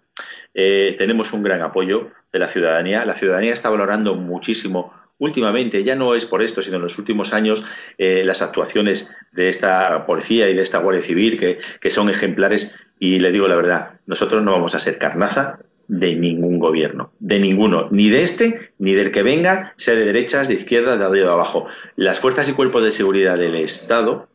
eh, 0.54 0.94
tenemos 0.98 1.32
un 1.32 1.42
gran 1.42 1.62
apoyo 1.62 2.10
de 2.32 2.38
la 2.38 2.48
ciudadanía. 2.48 3.04
La 3.04 3.16
ciudadanía 3.16 3.52
está 3.52 3.70
valorando 3.70 4.14
muchísimo 4.14 4.92
últimamente, 5.18 5.82
ya 5.82 5.94
no 5.94 6.14
es 6.14 6.26
por 6.26 6.42
esto, 6.42 6.60
sino 6.60 6.76
en 6.76 6.82
los 6.82 6.98
últimos 6.98 7.32
años, 7.32 7.64
eh, 7.96 8.22
las 8.24 8.42
actuaciones 8.42 9.10
de 9.32 9.48
esta 9.48 10.04
policía 10.04 10.48
y 10.50 10.54
de 10.54 10.62
esta 10.62 10.78
Guardia 10.78 11.02
Civil, 11.02 11.38
que, 11.38 11.58
que, 11.80 11.90
son 11.90 12.10
ejemplares. 12.10 12.76
Y 12.98 13.18
le 13.18 13.32
digo 13.32 13.48
la 13.48 13.56
verdad, 13.56 14.00
nosotros 14.06 14.42
no 14.42 14.52
vamos 14.52 14.74
a 14.74 14.78
ser 14.78 14.98
carnaza 14.98 15.58
de 15.88 16.16
ningún 16.16 16.58
gobierno, 16.58 17.12
de 17.20 17.38
ninguno, 17.38 17.88
ni 17.90 18.10
de 18.10 18.22
este, 18.22 18.72
ni 18.78 18.92
del 18.94 19.12
que 19.12 19.22
venga, 19.22 19.72
sea 19.76 19.94
de 19.94 20.04
derechas, 20.04 20.48
de 20.48 20.54
izquierdas, 20.54 20.98
de 20.98 21.04
arriba 21.04 21.28
de 21.28 21.32
abajo. 21.32 21.66
Las 21.94 22.20
fuerzas 22.20 22.48
y 22.48 22.52
cuerpos 22.52 22.82
de 22.84 22.90
seguridad 22.90 23.38
del 23.38 23.54
Estado 23.54 24.28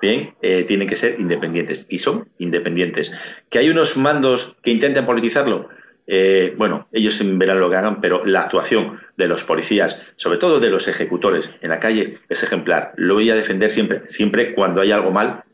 Bien, 0.00 0.34
eh, 0.42 0.64
tienen 0.64 0.88
que 0.88 0.96
ser 0.96 1.18
independientes 1.18 1.86
y 1.88 1.98
son 1.98 2.28
independientes. 2.38 3.12
¿Que 3.48 3.58
hay 3.58 3.70
unos 3.70 3.96
mandos 3.96 4.56
que 4.62 4.70
intenten 4.70 5.06
politizarlo? 5.06 5.68
eh, 6.06 6.54
bueno, 6.56 6.88
ellos 6.92 7.18
verán 7.38 7.60
lo 7.60 7.70
que 7.70 7.76
hagan, 7.76 8.00
pero 8.00 8.24
la 8.24 8.42
actuación 8.42 9.00
de 9.16 9.28
los 9.28 9.44
policías, 9.44 10.02
sobre 10.16 10.38
todo 10.38 10.60
de 10.60 10.70
los 10.70 10.88
ejecutores 10.88 11.54
en 11.62 11.70
la 11.70 11.80
calle, 11.80 12.18
es 12.28 12.42
ejemplar. 12.42 12.92
Lo 12.96 13.14
voy 13.14 13.30
a 13.30 13.34
defender 13.34 13.70
siempre, 13.70 14.02
siempre 14.08 14.54
cuando 14.54 14.80
hay 14.80 14.92
algo 14.92 15.10
mal, 15.10 15.44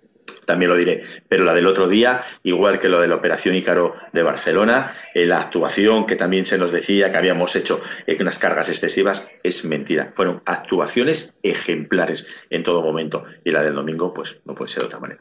también 0.45 0.71
lo 0.71 0.77
diré. 0.77 1.03
Pero 1.29 1.45
la 1.45 1.55
del 1.55 1.67
otro 1.67 1.89
día, 1.89 2.23
igual 2.43 2.79
que 2.79 2.89
lo 2.89 3.01
de 3.01 3.09
la 3.09 3.17
Operación 3.17 3.55
Ícaro 3.55 3.95
de 4.13 4.23
Barcelona, 4.23 4.93
eh, 5.15 5.27
la 5.27 5.41
actuación 5.41 6.07
que 6.07 6.17
también 6.17 6.45
se 6.45 6.59
nos 6.59 6.73
decía 6.73 7.11
que 7.11 7.17
habíamos 7.17 7.57
hecho 7.57 7.81
eh, 8.07 8.17
unas 8.21 8.39
cargas 8.39 8.69
excesivas, 8.69 9.29
es 9.43 9.65
mentira. 9.65 10.13
Fueron 10.15 10.43
actuaciones 10.45 11.37
ejemplares 11.43 12.27
en 12.51 12.63
todo 12.63 12.83
momento. 12.83 13.25
Y 13.45 13.51
la 13.51 13.63
del 13.63 13.75
domingo, 13.75 14.13
pues 14.15 14.41
no 14.45 14.55
puede 14.55 14.71
ser 14.71 14.83
de 14.83 14.87
otra 14.87 15.01
manera. 15.01 15.21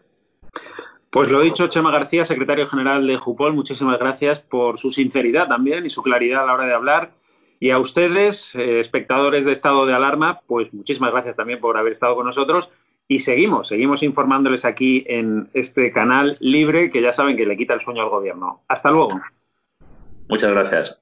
Pues 1.10 1.32
lo 1.32 1.42
dicho, 1.42 1.68
Chema 1.68 1.92
García, 1.92 2.24
secretario 2.24 2.68
general 2.68 3.08
de 3.08 3.18
Jupol, 3.18 3.54
muchísimas 3.54 3.98
gracias 3.98 4.42
por 4.42 4.78
su 4.78 4.92
sinceridad 4.92 5.48
también 5.48 5.84
y 5.84 5.90
su 5.90 6.04
claridad 6.04 6.44
a 6.44 6.46
la 6.46 6.54
hora 6.54 6.68
de 6.68 6.74
hablar. 6.74 7.12
Y 7.60 7.72
a 7.72 7.80
ustedes, 7.80 8.54
eh, 8.56 8.80
espectadores 8.80 9.44
de 9.44 9.52
estado 9.52 9.86
de 9.88 9.94
alarma, 9.94 10.42
pues 10.46 10.72
muchísimas 10.72 11.12
gracias 11.12 11.36
también 11.36 11.60
por 11.60 11.78
haber 11.78 11.94
estado 11.94 12.16
con 12.16 12.28
nosotros. 12.28 12.70
Y 13.12 13.18
seguimos, 13.20 13.70
seguimos 13.70 14.04
informándoles 14.04 14.66
aquí 14.66 15.04
en 15.08 15.50
este 15.56 15.92
canal 15.92 16.38
libre 16.40 16.92
que 16.92 17.02
ya 17.02 17.12
saben 17.12 17.36
que 17.36 17.46
le 17.48 17.58
quita 17.58 17.74
el 17.74 17.82
sueño 17.82 18.04
al 18.04 18.10
gobierno. 18.10 18.62
Hasta 18.68 18.92
luego. 18.92 19.20
Muchas 20.28 20.52
gracias. 20.52 21.02